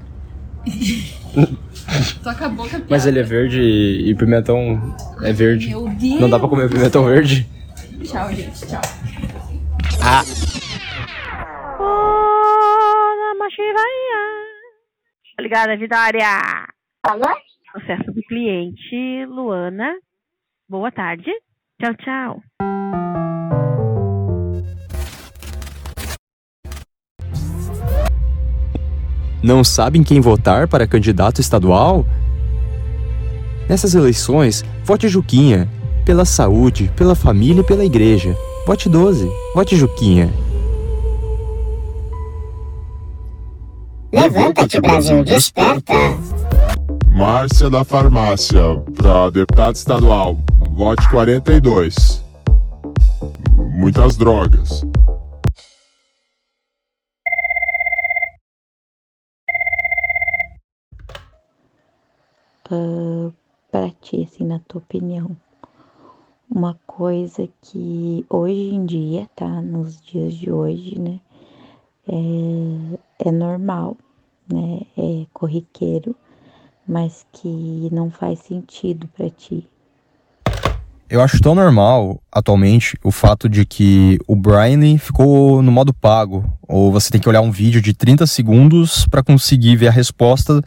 tu 2.22 2.30
acabou 2.30 2.70
com 2.70 2.76
a 2.76 2.80
piada. 2.80 2.86
Mas 2.88 3.08
ele 3.08 3.18
é 3.20 3.24
verde 3.24 3.60
e 3.60 4.14
pimentão 4.14 4.96
é 5.24 5.34
verde. 5.34 5.70
Meu 5.70 5.90
Deus. 5.90 6.22
Não 6.22 6.30
dá 6.30 6.38
pra 6.38 6.48
comer 6.48 6.70
pimentão 6.70 7.04
verde? 7.04 7.50
Tchau, 8.08 8.34
gente. 8.34 8.66
Tchau. 8.68 8.82
Ah! 10.02 10.24
Obrigada, 15.34 15.78
Vitória. 15.78 16.68
Alô? 17.04 17.28
Sucesso 17.72 18.12
do 18.12 18.22
cliente, 18.24 19.26
Luana. 19.28 19.94
Boa 20.70 20.92
tarde. 20.92 21.32
Tchau, 21.82 21.94
tchau. 21.96 22.42
Não 29.44 29.64
sabem 29.64 30.04
quem 30.04 30.20
votar 30.20 30.68
para 30.68 30.88
candidato 30.88 31.40
estadual? 31.40 32.06
Nessas 33.70 33.94
eleições, 33.94 34.64
vote 34.84 35.08
Juquinha. 35.08 35.77
Pela 36.08 36.24
saúde, 36.24 36.90
pela 36.96 37.14
família 37.16 37.60
e 37.60 37.66
pela 37.66 37.84
igreja. 37.84 38.34
Vote 38.66 38.88
12. 38.88 39.30
Vote 39.54 39.76
Juquinha. 39.76 40.34
Levanta-te, 44.14 44.80
Brasil, 44.80 45.22
desperta. 45.26 45.94
Márcia 47.14 47.70
da 47.70 47.84
Farmácia, 47.84 48.62
para 48.96 49.30
deputado 49.32 49.76
estadual. 49.76 50.38
Vote 50.72 51.10
42. 51.10 52.24
Muitas 53.74 54.16
drogas. 54.16 54.86
Ah, 62.72 63.30
pra 63.70 63.90
ti, 64.02 64.24
assim, 64.24 64.46
na 64.46 64.60
tua 64.60 64.80
opinião, 64.80 65.36
uma 66.50 66.78
coisa 66.88 67.48
que 67.62 68.26
hoje 68.30 68.74
em 68.74 68.86
dia, 68.86 69.28
tá? 69.36 69.62
Nos 69.62 70.02
dias 70.02 70.34
de 70.34 70.52
hoje, 70.52 71.00
né? 71.00 71.20
É, 72.08 73.28
é 73.28 73.32
normal, 73.32 73.98
né? 74.52 74.82
É 74.98 75.26
corriqueiro, 75.34 76.16
mas 76.88 77.26
que 77.34 77.90
não 77.92 78.10
faz 78.10 78.40
sentido 78.40 79.08
pra 79.16 79.30
ti. 79.30 79.68
Eu 81.10 81.22
acho 81.22 81.40
tão 81.40 81.56
normal, 81.56 82.22
atualmente, 82.30 82.98
o 83.02 83.12
fato 83.12 83.48
de 83.48 83.66
que 83.66 84.20
o 84.28 84.36
Brian 84.36 84.98
ficou 84.98 85.62
no 85.62 85.72
modo 85.72 85.94
pago, 85.94 86.44
ou 86.68 86.92
você 86.92 87.10
tem 87.10 87.22
que 87.22 87.30
olhar 87.30 87.40
um 87.40 87.52
vídeo 87.52 87.82
de 87.82 87.94
30 87.94 88.28
segundos 88.28 89.08
para 89.08 89.24
conseguir 89.24 89.78
ver 89.78 89.88
a 89.88 89.92
resposta 89.92 90.62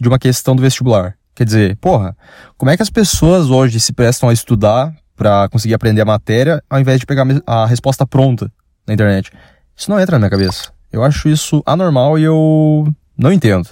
de 0.00 0.08
uma 0.08 0.18
questão 0.18 0.56
do 0.56 0.62
vestibular. 0.62 1.16
Quer 1.32 1.44
dizer, 1.44 1.76
porra, 1.76 2.16
como 2.56 2.70
é 2.70 2.76
que 2.76 2.82
as 2.82 2.90
pessoas 2.90 3.50
hoje 3.50 3.78
se 3.78 3.92
prestam 3.92 4.28
a 4.28 4.32
estudar 4.32 4.92
para 5.16 5.48
conseguir 5.48 5.74
aprender 5.74 6.02
a 6.02 6.04
matéria 6.04 6.62
ao 6.68 6.80
invés 6.80 7.00
de 7.00 7.06
pegar 7.06 7.26
a 7.46 7.66
resposta 7.66 8.06
pronta 8.06 8.50
na 8.86 8.94
internet? 8.94 9.30
Isso 9.76 9.90
não 9.90 9.98
entra 9.98 10.16
na 10.16 10.20
minha 10.20 10.30
cabeça. 10.30 10.72
Eu 10.92 11.02
acho 11.02 11.28
isso 11.28 11.62
anormal 11.66 12.18
e 12.18 12.22
eu 12.22 12.86
não 13.16 13.32
entendo. 13.32 13.68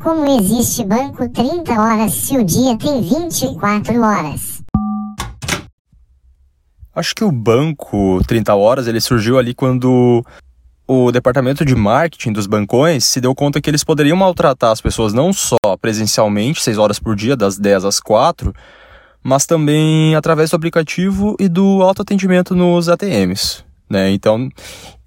Como 0.00 0.26
existe 0.38 0.84
banco 0.84 1.28
30 1.28 1.72
horas 1.80 2.12
se 2.12 2.36
o 2.36 2.44
dia 2.44 2.76
tem 2.76 3.00
24 3.00 4.02
horas? 4.02 4.62
Acho 6.94 7.14
que 7.14 7.24
o 7.24 7.32
banco 7.32 8.22
30 8.26 8.54
horas 8.54 8.86
ele 8.86 9.00
surgiu 9.00 9.38
ali 9.38 9.54
quando 9.54 10.24
o 10.86 11.10
departamento 11.10 11.64
de 11.64 11.74
marketing 11.74 12.32
dos 12.32 12.46
bancões 12.46 13.04
se 13.04 13.20
deu 13.20 13.34
conta 13.34 13.60
que 13.60 13.70
eles 13.70 13.82
poderiam 13.82 14.16
maltratar 14.16 14.70
as 14.70 14.80
pessoas 14.80 15.12
não 15.12 15.32
só 15.32 15.56
presencialmente, 15.80 16.62
6 16.62 16.78
horas 16.78 16.98
por 16.98 17.16
dia, 17.16 17.36
das 17.36 17.58
10 17.58 17.86
às 17.86 17.98
4, 17.98 18.54
mas 19.24 19.46
também 19.46 20.14
através 20.14 20.50
do 20.50 20.56
aplicativo 20.56 21.34
e 21.40 21.48
do 21.48 21.82
autoatendimento 21.82 22.54
nos 22.54 22.88
ATMs. 22.88 23.64
Né? 23.90 24.10
Então, 24.10 24.48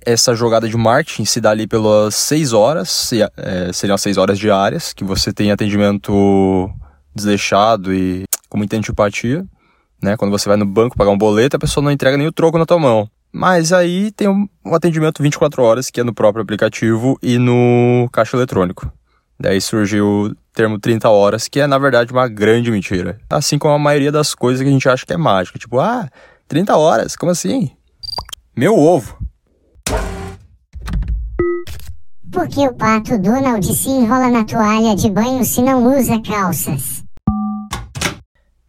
essa 0.06 0.34
jogada 0.34 0.67
de 0.67 0.75
marketing 0.75 1.25
se 1.25 1.39
dá 1.39 1.51
ali 1.51 1.67
pelas 1.67 2.15
6 2.15 2.51
horas, 2.53 2.89
se- 2.89 3.21
é, 3.38 3.71
seriam 3.73 3.95
as 3.95 4.01
6 4.01 4.17
horas 4.17 4.39
diárias, 4.39 4.93
que 4.93 5.03
você 5.03 5.32
tem 5.32 5.51
atendimento 5.51 6.69
desleixado 7.15 7.93
e 7.93 8.23
com 8.49 8.58
muita 8.58 8.75
antipatia. 8.77 9.45
Né? 10.01 10.15
Quando 10.17 10.32
você 10.32 10.47
vai 10.47 10.58
no 10.58 10.65
banco 10.65 10.97
pagar 10.97 11.12
um 11.12 11.17
boleto, 11.17 11.56
a 11.56 11.60
pessoa 11.60 11.84
não 11.84 11.91
entrega 11.91 12.17
nem 12.17 12.27
o 12.27 12.32
troco 12.32 12.58
na 12.58 12.65
tua 12.65 12.80
mão. 12.80 13.10
Mas 13.32 13.73
aí 13.73 14.12
tem 14.12 14.27
um, 14.27 14.47
um 14.65 14.73
atendimento 14.73 15.21
24 15.21 15.62
horas, 15.62 15.89
que 15.89 15.99
é 15.99 16.03
no 16.03 16.13
próprio 16.13 16.41
aplicativo 16.43 17.17
e 17.21 17.38
no 17.38 18.08
caixa 18.12 18.38
eletrônico. 18.38 18.91
Daí 19.39 19.62
surgiu 19.62 20.08
o 20.08 20.36
termo 20.52 20.80
30 20.80 21.08
horas, 21.10 21.47
que 21.47 21.60
é 21.60 21.67
na 21.67 21.78
verdade 21.78 22.12
uma 22.12 22.28
grande 22.28 22.71
mentira. 22.71 23.19
Assim 23.30 23.60
como 23.60 23.73
a 23.73 23.80
maioria 23.80 24.12
das 24.12 24.34
coisas 24.34 24.63
que 24.63 24.67
a 24.67 24.71
gente 24.71 24.89
acha 24.89 25.06
que 25.06 25.13
é 25.13 25.17
mágica. 25.17 25.60
Tipo, 25.60 25.80
ah, 25.80 26.10
30 26.47 26.76
horas, 26.76 27.15
como 27.15 27.32
assim? 27.32 27.71
Meu 28.56 28.76
ovo. 28.76 29.15
Por 32.32 32.47
que 32.47 32.67
o 32.67 32.73
pato 32.73 33.19
Donald 33.19 33.65
se 33.73 33.89
enrola 33.89 34.30
na 34.30 34.43
toalha 34.43 34.95
de 34.95 35.10
banho 35.10 35.45
se 35.45 35.62
não 35.62 35.86
usa 35.86 36.21
calças? 36.21 37.04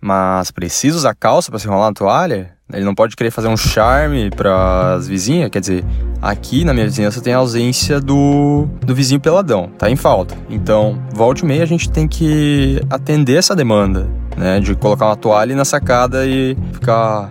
Mas 0.01 0.51
precisa 0.51 0.97
usar 0.97 1.15
calça 1.15 1.51
pra 1.51 1.59
se 1.59 1.67
enrolar 1.67 1.89
na 1.89 1.95
toalha? 1.95 2.58
Ele 2.73 2.85
não 2.85 2.95
pode 2.95 3.17
querer 3.17 3.31
fazer 3.31 3.49
um 3.49 3.57
charme 3.57 4.31
pras 4.31 5.09
vizinhas? 5.09 5.49
Quer 5.49 5.61
dizer, 5.61 5.85
aqui 6.21 6.67
na 6.67 6.75
minha 6.75 6.85
vizinhança 6.85 7.21
tem 7.21 7.33
a 7.33 7.39
ausência 7.39 7.99
do, 7.99 8.69
do 8.85 8.95
vizinho 8.95 9.19
peladão, 9.19 9.71
tá 9.79 9.91
em 9.91 9.97
falta. 9.97 10.37
Então, 10.51 11.03
volte 11.11 11.41
e 11.41 11.47
meia 11.47 11.63
a 11.63 11.67
gente 11.67 11.91
tem 11.91 12.07
que 12.07 12.79
atender 12.91 13.39
essa 13.39 13.57
demanda, 13.57 14.07
né? 14.37 14.61
De 14.61 14.75
colocar 14.75 15.07
uma 15.07 15.17
toalha 15.17 15.57
na 15.57 15.65
sacada 15.65 16.27
e 16.27 16.57
ficar 16.75 17.31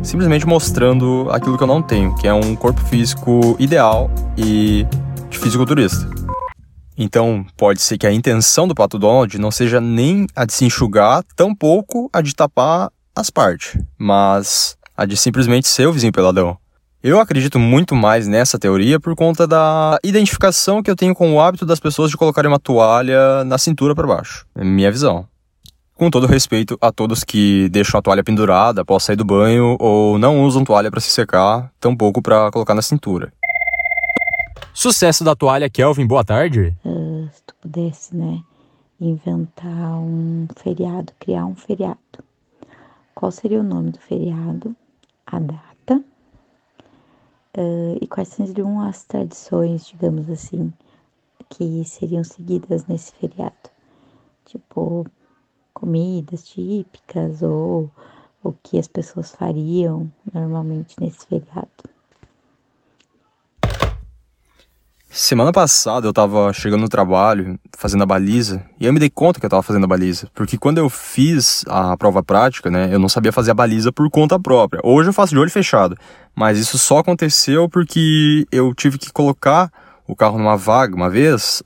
simplesmente 0.00 0.46
mostrando 0.46 1.28
aquilo 1.32 1.56
que 1.56 1.64
eu 1.64 1.68
não 1.68 1.82
tenho, 1.82 2.14
que 2.14 2.28
é 2.28 2.32
um 2.32 2.54
corpo 2.54 2.80
físico 2.82 3.56
ideal 3.58 4.08
e 4.36 4.86
de 5.28 5.38
fisiculturista. 5.38 6.08
Então, 6.96 7.44
pode 7.56 7.80
ser 7.80 7.98
que 7.98 8.06
a 8.06 8.12
intenção 8.12 8.66
do 8.66 8.74
Pato 8.74 8.98
Donald 8.98 9.38
não 9.38 9.50
seja 9.50 9.80
nem 9.80 10.26
a 10.34 10.44
de 10.44 10.52
se 10.52 10.64
enxugar, 10.64 11.24
tampouco 11.36 12.08
a 12.12 12.20
de 12.20 12.34
tapar 12.34 12.90
as 13.18 13.30
partes, 13.30 13.76
mas 13.98 14.76
a 14.96 15.04
de 15.04 15.16
simplesmente 15.16 15.66
ser 15.66 15.86
o 15.86 15.92
vizinho 15.92 16.12
peladão. 16.12 16.56
Eu 17.02 17.18
acredito 17.20 17.58
muito 17.58 17.94
mais 17.94 18.26
nessa 18.26 18.58
teoria 18.58 18.98
por 18.98 19.14
conta 19.16 19.46
da 19.46 19.98
identificação 20.04 20.82
que 20.82 20.90
eu 20.90 20.96
tenho 20.96 21.14
com 21.14 21.32
o 21.32 21.40
hábito 21.40 21.66
das 21.66 21.80
pessoas 21.80 22.10
de 22.10 22.16
colocarem 22.16 22.50
uma 22.50 22.58
toalha 22.58 23.44
na 23.44 23.58
cintura 23.58 23.94
para 23.94 24.06
baixo. 24.06 24.46
É 24.54 24.64
minha 24.64 24.90
visão. 24.90 25.26
Com 25.94 26.10
todo 26.10 26.28
respeito 26.28 26.78
a 26.80 26.92
todos 26.92 27.24
que 27.24 27.68
deixam 27.70 27.98
a 27.98 28.02
toalha 28.02 28.22
pendurada 28.22 28.82
após 28.82 29.02
sair 29.02 29.16
do 29.16 29.24
banho 29.24 29.76
ou 29.80 30.16
não 30.16 30.44
usam 30.44 30.64
toalha 30.64 30.90
para 30.90 31.00
se 31.00 31.10
secar, 31.10 31.72
tampouco 31.80 32.22
para 32.22 32.52
colocar 32.52 32.74
na 32.74 32.82
cintura. 32.82 33.32
Sucesso 34.72 35.24
da 35.24 35.34
toalha, 35.34 35.68
Kelvin, 35.68 36.06
boa 36.06 36.24
tarde. 36.24 36.72
Ah, 36.84 37.28
se 37.32 37.42
tu 37.44 37.54
pudesse, 37.60 38.16
né, 38.16 38.40
inventar 39.00 39.98
um 39.98 40.46
feriado, 40.56 41.12
criar 41.18 41.46
um 41.46 41.56
feriado, 41.56 41.98
qual 43.18 43.32
seria 43.32 43.58
o 43.58 43.64
nome 43.64 43.90
do 43.90 43.98
feriado, 43.98 44.76
a 45.26 45.40
data 45.40 46.04
ah, 47.52 47.98
e 48.00 48.06
quais 48.06 48.28
seriam 48.28 48.80
as 48.80 49.02
tradições, 49.02 49.88
digamos 49.88 50.30
assim, 50.30 50.72
que 51.50 51.84
seriam 51.84 52.22
seguidas 52.22 52.86
nesse 52.86 53.10
feriado? 53.10 53.70
tipo 54.44 55.04
comidas 55.74 56.46
típicas 56.46 57.42
ou 57.42 57.90
o 58.40 58.52
que 58.52 58.78
as 58.78 58.86
pessoas 58.86 59.32
fariam 59.32 60.08
normalmente 60.32 60.94
nesse 61.00 61.26
feriado. 61.26 61.87
Semana 65.10 65.50
passada 65.52 66.06
eu 66.06 66.12
tava 66.12 66.52
chegando 66.52 66.82
no 66.82 66.88
trabalho, 66.88 67.58
fazendo 67.76 68.02
a 68.02 68.06
baliza, 68.06 68.62
e 68.78 68.84
eu 68.84 68.92
me 68.92 69.00
dei 69.00 69.08
conta 69.08 69.40
que 69.40 69.46
eu 69.46 69.50
tava 69.50 69.62
fazendo 69.62 69.84
a 69.84 69.86
baliza. 69.86 70.28
Porque 70.34 70.58
quando 70.58 70.78
eu 70.78 70.90
fiz 70.90 71.64
a 71.66 71.96
prova 71.96 72.22
prática, 72.22 72.70
né, 72.70 72.92
eu 72.92 72.98
não 72.98 73.08
sabia 73.08 73.32
fazer 73.32 73.50
a 73.50 73.54
baliza 73.54 73.90
por 73.90 74.08
conta 74.10 74.38
própria. 74.38 74.80
Hoje 74.84 75.08
eu 75.08 75.12
faço 75.12 75.32
de 75.32 75.40
olho 75.40 75.50
fechado. 75.50 75.96
Mas 76.36 76.58
isso 76.58 76.76
só 76.78 76.98
aconteceu 76.98 77.68
porque 77.70 78.46
eu 78.52 78.74
tive 78.74 78.98
que 78.98 79.10
colocar 79.10 79.72
o 80.06 80.14
carro 80.14 80.38
numa 80.38 80.56
vaga 80.56 80.94
uma 80.94 81.08
vez, 81.08 81.62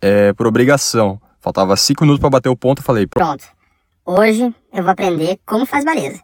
é, 0.00 0.32
por 0.32 0.46
obrigação. 0.48 1.20
Faltava 1.40 1.76
cinco 1.76 2.02
minutos 2.04 2.20
para 2.20 2.30
bater 2.30 2.48
o 2.48 2.56
ponto, 2.56 2.80
eu 2.80 2.84
falei, 2.84 3.06
Pronto. 3.06 3.44
Hoje 4.04 4.52
eu 4.72 4.82
vou 4.82 4.90
aprender 4.90 5.38
como 5.46 5.64
faz 5.64 5.84
baliza. 5.84 6.20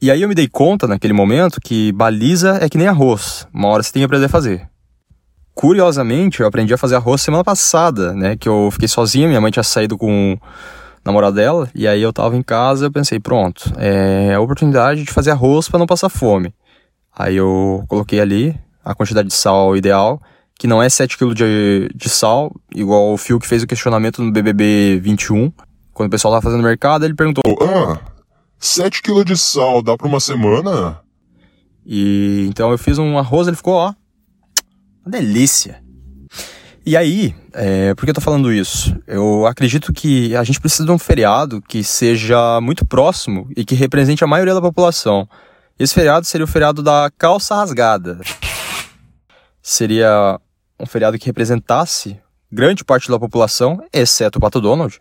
E 0.00 0.10
aí 0.10 0.22
eu 0.22 0.28
me 0.28 0.34
dei 0.34 0.48
conta 0.48 0.86
naquele 0.86 1.12
momento 1.12 1.60
que 1.60 1.90
baliza 1.92 2.58
é 2.62 2.68
que 2.68 2.78
nem 2.78 2.86
arroz. 2.86 3.48
Uma 3.52 3.68
hora 3.68 3.82
você 3.82 3.92
tem 3.92 4.00
que 4.00 4.06
aprender 4.06 4.26
a 4.26 4.28
fazer. 4.28 4.73
Curiosamente, 5.54 6.40
eu 6.40 6.46
aprendi 6.46 6.74
a 6.74 6.78
fazer 6.78 6.96
arroz 6.96 7.22
semana 7.22 7.44
passada, 7.44 8.12
né? 8.12 8.36
Que 8.36 8.48
eu 8.48 8.70
fiquei 8.72 8.88
sozinha, 8.88 9.28
minha 9.28 9.40
mãe 9.40 9.52
tinha 9.52 9.62
saído 9.62 9.96
com 9.96 10.34
o 10.34 10.38
namorado 11.04 11.36
dela, 11.36 11.70
e 11.74 11.86
aí 11.86 12.02
eu 12.02 12.12
tava 12.12 12.36
em 12.36 12.42
casa, 12.42 12.86
eu 12.86 12.92
pensei, 12.92 13.20
pronto, 13.20 13.72
é 13.76 14.34
a 14.34 14.40
oportunidade 14.40 15.04
de 15.04 15.12
fazer 15.12 15.30
arroz 15.30 15.68
para 15.68 15.78
não 15.78 15.86
passar 15.86 16.08
fome. 16.08 16.52
Aí 17.16 17.36
eu 17.36 17.84
coloquei 17.86 18.20
ali 18.20 18.58
a 18.84 18.94
quantidade 18.94 19.28
de 19.28 19.34
sal 19.34 19.76
ideal, 19.76 20.20
que 20.58 20.66
não 20.66 20.82
é 20.82 20.88
7 20.88 21.16
kg 21.16 21.34
de, 21.34 21.88
de 21.94 22.08
sal, 22.08 22.52
igual 22.74 23.12
o 23.12 23.16
Fio 23.16 23.38
que 23.38 23.46
fez 23.46 23.62
o 23.62 23.66
questionamento 23.66 24.22
no 24.22 24.32
BBB 24.32 24.98
21. 25.00 25.52
Quando 25.92 26.08
o 26.08 26.10
pessoal 26.10 26.34
tava 26.34 26.42
fazendo 26.42 26.62
mercado, 26.62 27.04
ele 27.04 27.14
perguntou: 27.14 27.42
Ah, 27.60 28.00
7 28.58 29.02
kg 29.02 29.24
de 29.24 29.36
sal 29.36 29.82
dá 29.82 29.96
pra 29.96 30.08
uma 30.08 30.20
semana? 30.20 31.00
E 31.86 32.46
então 32.48 32.70
eu 32.70 32.78
fiz 32.78 32.98
um 32.98 33.18
arroz, 33.18 33.46
ele 33.46 33.56
ficou, 33.56 33.74
ó, 33.74 33.94
uma 35.04 35.10
delícia. 35.10 35.82
E 36.86 36.96
aí, 36.96 37.34
é, 37.52 37.94
por 37.94 38.04
que 38.04 38.10
eu 38.10 38.14
tô 38.14 38.20
falando 38.20 38.52
isso? 38.52 38.94
Eu 39.06 39.46
acredito 39.46 39.92
que 39.92 40.34
a 40.36 40.44
gente 40.44 40.60
precisa 40.60 40.84
de 40.84 40.90
um 40.90 40.98
feriado 40.98 41.62
que 41.62 41.82
seja 41.84 42.60
muito 42.60 42.84
próximo 42.84 43.48
e 43.56 43.64
que 43.64 43.74
represente 43.74 44.24
a 44.24 44.26
maioria 44.26 44.54
da 44.54 44.60
população. 44.60 45.28
Esse 45.78 45.94
feriado 45.94 46.26
seria 46.26 46.44
o 46.44 46.48
feriado 46.48 46.82
da 46.82 47.10
calça 47.16 47.54
rasgada. 47.54 48.20
Seria 49.62 50.38
um 50.78 50.86
feriado 50.86 51.18
que 51.18 51.26
representasse 51.26 52.18
grande 52.52 52.84
parte 52.84 53.10
da 53.10 53.18
população, 53.18 53.82
exceto 53.92 54.38
o 54.38 54.40
Pato 54.40 54.60
Donald. 54.60 55.00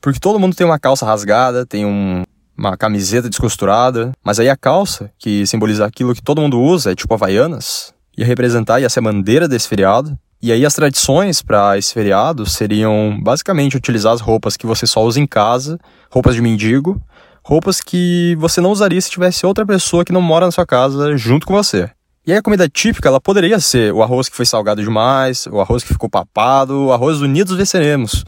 Porque 0.00 0.20
todo 0.20 0.38
mundo 0.38 0.54
tem 0.54 0.66
uma 0.66 0.78
calça 0.78 1.04
rasgada, 1.04 1.66
tem 1.66 1.84
um, 1.84 2.22
uma 2.56 2.76
camiseta 2.76 3.28
descosturada, 3.28 4.12
mas 4.22 4.38
aí 4.38 4.48
a 4.48 4.56
calça, 4.56 5.10
que 5.18 5.46
simboliza 5.46 5.86
aquilo 5.86 6.14
que 6.14 6.22
todo 6.22 6.40
mundo 6.40 6.60
usa, 6.60 6.92
é 6.92 6.94
tipo 6.94 7.14
Havaianas, 7.14 7.94
ia 8.18 8.26
representar, 8.26 8.80
ia 8.80 8.88
ser 8.88 8.98
a 8.98 9.02
bandeira 9.02 9.46
desse 9.46 9.68
feriado. 9.68 10.18
E 10.42 10.50
aí 10.50 10.66
as 10.66 10.74
tradições 10.74 11.40
para 11.40 11.78
esse 11.78 11.94
feriado 11.94 12.44
seriam 12.44 13.18
basicamente 13.22 13.76
utilizar 13.76 14.12
as 14.12 14.20
roupas 14.20 14.56
que 14.56 14.66
você 14.66 14.86
só 14.86 15.04
usa 15.04 15.20
em 15.20 15.26
casa, 15.26 15.78
roupas 16.10 16.34
de 16.34 16.42
mendigo, 16.42 17.00
roupas 17.44 17.80
que 17.80 18.36
você 18.38 18.60
não 18.60 18.70
usaria 18.70 19.00
se 19.00 19.10
tivesse 19.10 19.46
outra 19.46 19.64
pessoa 19.64 20.04
que 20.04 20.12
não 20.12 20.20
mora 20.20 20.46
na 20.46 20.52
sua 20.52 20.66
casa 20.66 21.16
junto 21.16 21.46
com 21.46 21.54
você. 21.54 21.90
E 22.26 22.32
aí 22.32 22.38
a 22.38 22.42
comida 22.42 22.68
típica, 22.68 23.08
ela 23.08 23.20
poderia 23.20 23.58
ser 23.60 23.92
o 23.92 24.02
arroz 24.02 24.28
que 24.28 24.36
foi 24.36 24.44
salgado 24.44 24.82
demais, 24.82 25.46
o 25.46 25.60
arroz 25.60 25.82
que 25.82 25.88
ficou 25.88 26.10
papado, 26.10 26.86
o 26.86 26.92
arroz 26.92 27.20
unidos 27.20 27.56
venceremos. 27.56 28.24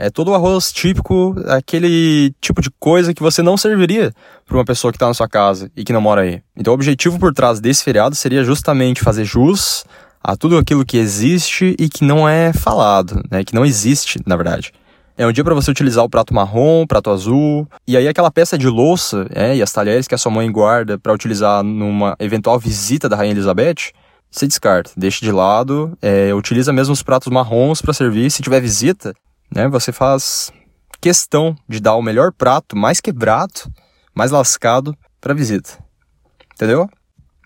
É 0.00 0.10
todo 0.10 0.30
o 0.30 0.34
arroz 0.34 0.70
típico, 0.70 1.34
aquele 1.48 2.32
tipo 2.40 2.62
de 2.62 2.70
coisa 2.78 3.12
que 3.12 3.20
você 3.20 3.42
não 3.42 3.56
serviria 3.56 4.12
para 4.46 4.56
uma 4.56 4.64
pessoa 4.64 4.92
que 4.92 4.96
está 4.96 5.08
na 5.08 5.14
sua 5.14 5.28
casa 5.28 5.68
e 5.76 5.82
que 5.82 5.92
não 5.92 6.00
mora 6.00 6.22
aí. 6.22 6.40
Então 6.56 6.72
o 6.72 6.74
objetivo 6.74 7.18
por 7.18 7.34
trás 7.34 7.58
desse 7.58 7.82
feriado 7.82 8.14
seria 8.14 8.44
justamente 8.44 9.02
fazer 9.02 9.24
jus 9.24 9.84
a 10.22 10.36
tudo 10.36 10.56
aquilo 10.56 10.84
que 10.84 10.96
existe 10.96 11.74
e 11.76 11.88
que 11.88 12.04
não 12.04 12.28
é 12.28 12.52
falado, 12.52 13.20
né? 13.28 13.42
Que 13.42 13.56
não 13.56 13.66
existe, 13.66 14.20
na 14.24 14.36
verdade. 14.36 14.72
É 15.16 15.26
um 15.26 15.32
dia 15.32 15.42
para 15.42 15.54
você 15.54 15.68
utilizar 15.68 16.04
o 16.04 16.08
prato 16.08 16.32
marrom, 16.32 16.86
prato 16.86 17.10
azul, 17.10 17.66
e 17.84 17.96
aí 17.96 18.06
aquela 18.06 18.30
peça 18.30 18.56
de 18.56 18.68
louça, 18.68 19.26
é, 19.34 19.56
e 19.56 19.60
as 19.60 19.72
talheres 19.72 20.06
que 20.06 20.14
a 20.14 20.18
sua 20.18 20.30
mãe 20.30 20.48
guarda 20.50 20.96
para 20.96 21.12
utilizar 21.12 21.64
numa 21.64 22.14
eventual 22.20 22.56
visita 22.56 23.08
da 23.08 23.16
Rainha 23.16 23.32
Elizabeth, 23.32 23.90
você 24.30 24.46
descarta, 24.46 24.92
deixa 24.96 25.24
de 25.24 25.32
lado, 25.32 25.98
é, 26.00 26.32
utiliza 26.32 26.72
mesmo 26.72 26.92
os 26.92 27.02
pratos 27.02 27.32
marrons 27.32 27.82
para 27.82 27.92
servir. 27.92 28.30
Se 28.30 28.42
tiver 28.42 28.60
visita, 28.60 29.12
né, 29.54 29.68
você 29.68 29.92
faz 29.92 30.52
questão 31.00 31.56
de 31.68 31.80
dar 31.80 31.94
o 31.94 32.02
melhor 32.02 32.32
prato, 32.32 32.76
mais 32.76 33.00
quebrado, 33.00 33.72
mais 34.14 34.30
lascado 34.30 34.96
para 35.20 35.34
visita. 35.34 35.78
Entendeu? 36.54 36.88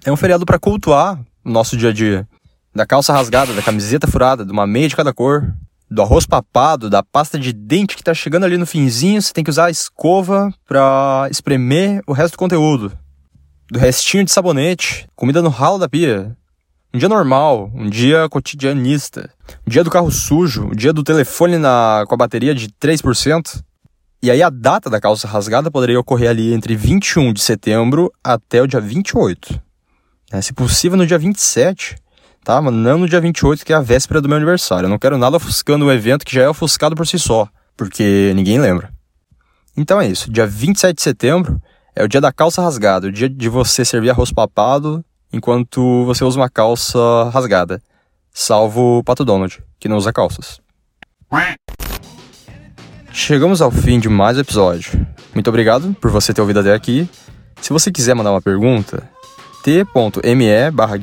É 0.04 0.10
um 0.10 0.16
feriado 0.16 0.46
para 0.46 0.58
cultuar 0.58 1.20
o 1.44 1.50
nosso 1.50 1.76
dia 1.76 1.90
a 1.90 1.92
dia. 1.92 2.26
Da 2.74 2.86
calça 2.86 3.12
rasgada, 3.12 3.52
da 3.52 3.62
camiseta 3.62 4.06
furada, 4.06 4.44
de 4.44 4.52
uma 4.52 4.66
meia 4.66 4.88
de 4.88 4.96
cada 4.96 5.12
cor, 5.12 5.54
do 5.90 6.00
arroz 6.00 6.24
papado, 6.24 6.88
da 6.88 7.02
pasta 7.02 7.38
de 7.38 7.52
dente 7.52 7.94
que 7.94 8.02
tá 8.02 8.14
chegando 8.14 8.44
ali 8.44 8.56
no 8.56 8.66
finzinho, 8.66 9.20
você 9.20 9.32
tem 9.32 9.44
que 9.44 9.50
usar 9.50 9.66
a 9.66 9.70
escova 9.70 10.52
para 10.66 11.28
espremer 11.30 12.02
o 12.06 12.12
resto 12.12 12.34
do 12.34 12.38
conteúdo. 12.38 12.90
Do 13.70 13.78
restinho 13.78 14.24
de 14.24 14.32
sabonete, 14.32 15.06
comida 15.14 15.42
no 15.42 15.50
ralo 15.50 15.78
da 15.78 15.88
pia. 15.88 16.34
Um 16.94 16.98
dia 16.98 17.08
normal, 17.08 17.70
um 17.74 17.88
dia 17.88 18.28
cotidianista. 18.28 19.30
Um 19.66 19.70
dia 19.70 19.82
do 19.82 19.90
carro 19.90 20.10
sujo, 20.10 20.66
um 20.66 20.74
dia 20.74 20.92
do 20.92 21.02
telefone 21.02 21.58
na, 21.58 22.04
com 22.06 22.14
a 22.14 22.18
bateria 22.18 22.54
de 22.54 22.68
3%. 22.68 23.62
E 24.22 24.30
aí 24.30 24.42
a 24.42 24.50
data 24.50 24.88
da 24.90 25.00
calça 25.00 25.26
rasgada 25.26 25.70
poderia 25.70 25.98
ocorrer 25.98 26.30
ali 26.30 26.52
entre 26.52 26.76
21 26.76 27.32
de 27.32 27.40
setembro 27.40 28.12
até 28.22 28.62
o 28.62 28.66
dia 28.66 28.80
28. 28.80 29.60
É, 30.30 30.40
se 30.40 30.52
possível 30.52 30.96
no 30.96 31.06
dia 31.06 31.18
27 31.18 31.96
tá? 32.44 32.60
Mas 32.60 32.74
não 32.74 32.98
no 32.98 33.08
dia 33.08 33.20
28, 33.20 33.64
que 33.64 33.72
é 33.72 33.76
a 33.76 33.80
véspera 33.80 34.20
do 34.20 34.28
meu 34.28 34.36
aniversário. 34.36 34.86
Eu 34.86 34.90
não 34.90 34.98
quero 34.98 35.18
nada 35.18 35.36
ofuscando 35.36 35.86
o 35.86 35.92
evento 35.92 36.24
que 36.24 36.34
já 36.34 36.42
é 36.42 36.48
ofuscado 36.48 36.94
por 36.94 37.06
si 37.06 37.18
só, 37.18 37.48
porque 37.76 38.32
ninguém 38.34 38.58
lembra. 38.58 38.92
Então 39.76 40.00
é 40.00 40.06
isso, 40.06 40.30
dia 40.30 40.46
27 40.46 40.96
de 40.96 41.02
setembro 41.02 41.60
é 41.94 42.04
o 42.04 42.08
dia 42.08 42.20
da 42.20 42.32
calça 42.32 42.62
rasgada, 42.62 43.06
o 43.06 43.12
dia 43.12 43.28
de 43.28 43.48
você 43.48 43.84
servir 43.84 44.10
arroz 44.10 44.32
papado 44.32 45.04
enquanto 45.32 46.04
você 46.04 46.24
usa 46.24 46.38
uma 46.38 46.50
calça 46.50 47.30
rasgada. 47.32 47.82
Salvo 48.32 48.98
o 48.98 49.04
Pato 49.04 49.24
Donald, 49.24 49.62
que 49.78 49.88
não 49.88 49.96
usa 49.96 50.12
calças. 50.12 50.60
Chegamos 53.12 53.60
ao 53.60 53.70
fim 53.70 53.98
de 53.98 54.08
mais 54.08 54.36
um 54.36 54.40
episódio. 54.40 55.06
Muito 55.34 55.48
obrigado 55.48 55.94
por 56.00 56.10
você 56.10 56.32
ter 56.32 56.40
ouvido 56.40 56.60
até 56.60 56.74
aqui. 56.74 57.08
Se 57.60 57.72
você 57.72 57.90
quiser 57.92 58.14
mandar 58.14 58.32
uma 58.32 58.40
pergunta, 58.42 59.08
t.me 59.62 60.70
barra 60.72 60.96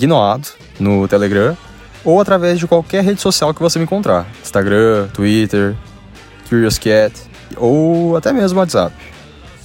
no 0.79 1.07
Telegram 1.07 1.57
ou 2.03 2.19
através 2.19 2.59
de 2.59 2.67
qualquer 2.67 3.03
rede 3.03 3.21
social 3.21 3.53
que 3.53 3.61
você 3.61 3.79
me 3.79 3.85
encontrar. 3.85 4.27
Instagram, 4.41 5.07
Twitter, 5.13 5.75
Curious 6.47 6.77
Cat 6.77 7.13
ou 7.57 8.17
até 8.17 8.33
mesmo 8.33 8.59
WhatsApp. 8.59 8.95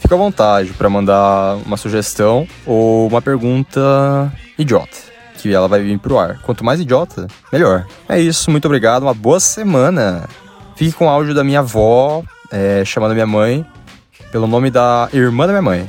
Fica 0.05 0.17
à 0.17 0.19
vontade 0.19 0.71
para 0.75 0.91
mandar 0.91 1.57
uma 1.65 1.79
sugestão 1.79 2.47
ou 2.67 3.09
uma 3.09 3.23
pergunta 3.23 4.31
idiota, 4.59 4.99
que 5.39 5.51
ela 5.51 5.67
vai 5.67 5.83
vir 5.83 5.99
pro 5.99 6.19
ar. 6.19 6.39
Quanto 6.43 6.63
mais 6.63 6.79
idiota, 6.79 7.27
melhor. 7.51 7.87
É 8.07 8.21
isso, 8.21 8.51
muito 8.51 8.67
obrigado, 8.67 9.05
uma 9.05 9.15
boa 9.15 9.41
semana. 9.41 10.29
Fique 10.77 10.93
com 10.93 11.07
o 11.07 11.09
áudio 11.09 11.33
da 11.33 11.43
minha 11.43 11.61
avó, 11.61 12.23
é, 12.53 12.85
chamando 12.85 13.15
minha 13.15 13.27
mãe 13.27 13.65
pelo 14.31 14.47
nome 14.47 14.71
da 14.71 15.09
irmã 15.11 15.47
da 15.47 15.55
minha 15.55 15.63
mãe. 15.63 15.89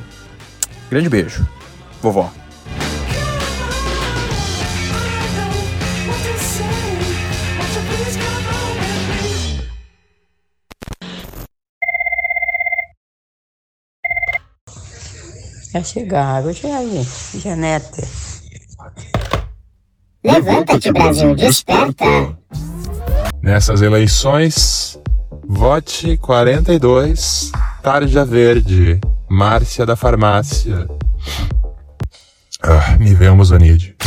Grande 0.90 1.10
beijo, 1.10 1.46
vovó. 2.02 2.32
Já 15.76 15.84
chegaram, 15.84 16.54
já 16.54 16.78
aí, 16.78 17.06
Janete. 17.38 18.02
Levanta-te, 20.24 20.90
Brasil, 20.90 21.36
desperta. 21.36 22.06
Nessas 23.42 23.82
eleições, 23.82 24.98
vote 25.46 26.16
42, 26.16 27.52
Tarja 27.84 28.24
Verde, 28.24 29.02
Márcia 29.30 29.86
da 29.86 29.98
Farmácia. 29.98 30.88
Ah, 32.64 32.96
me 32.98 33.14
vemos, 33.14 33.52
Anide. 33.52 33.98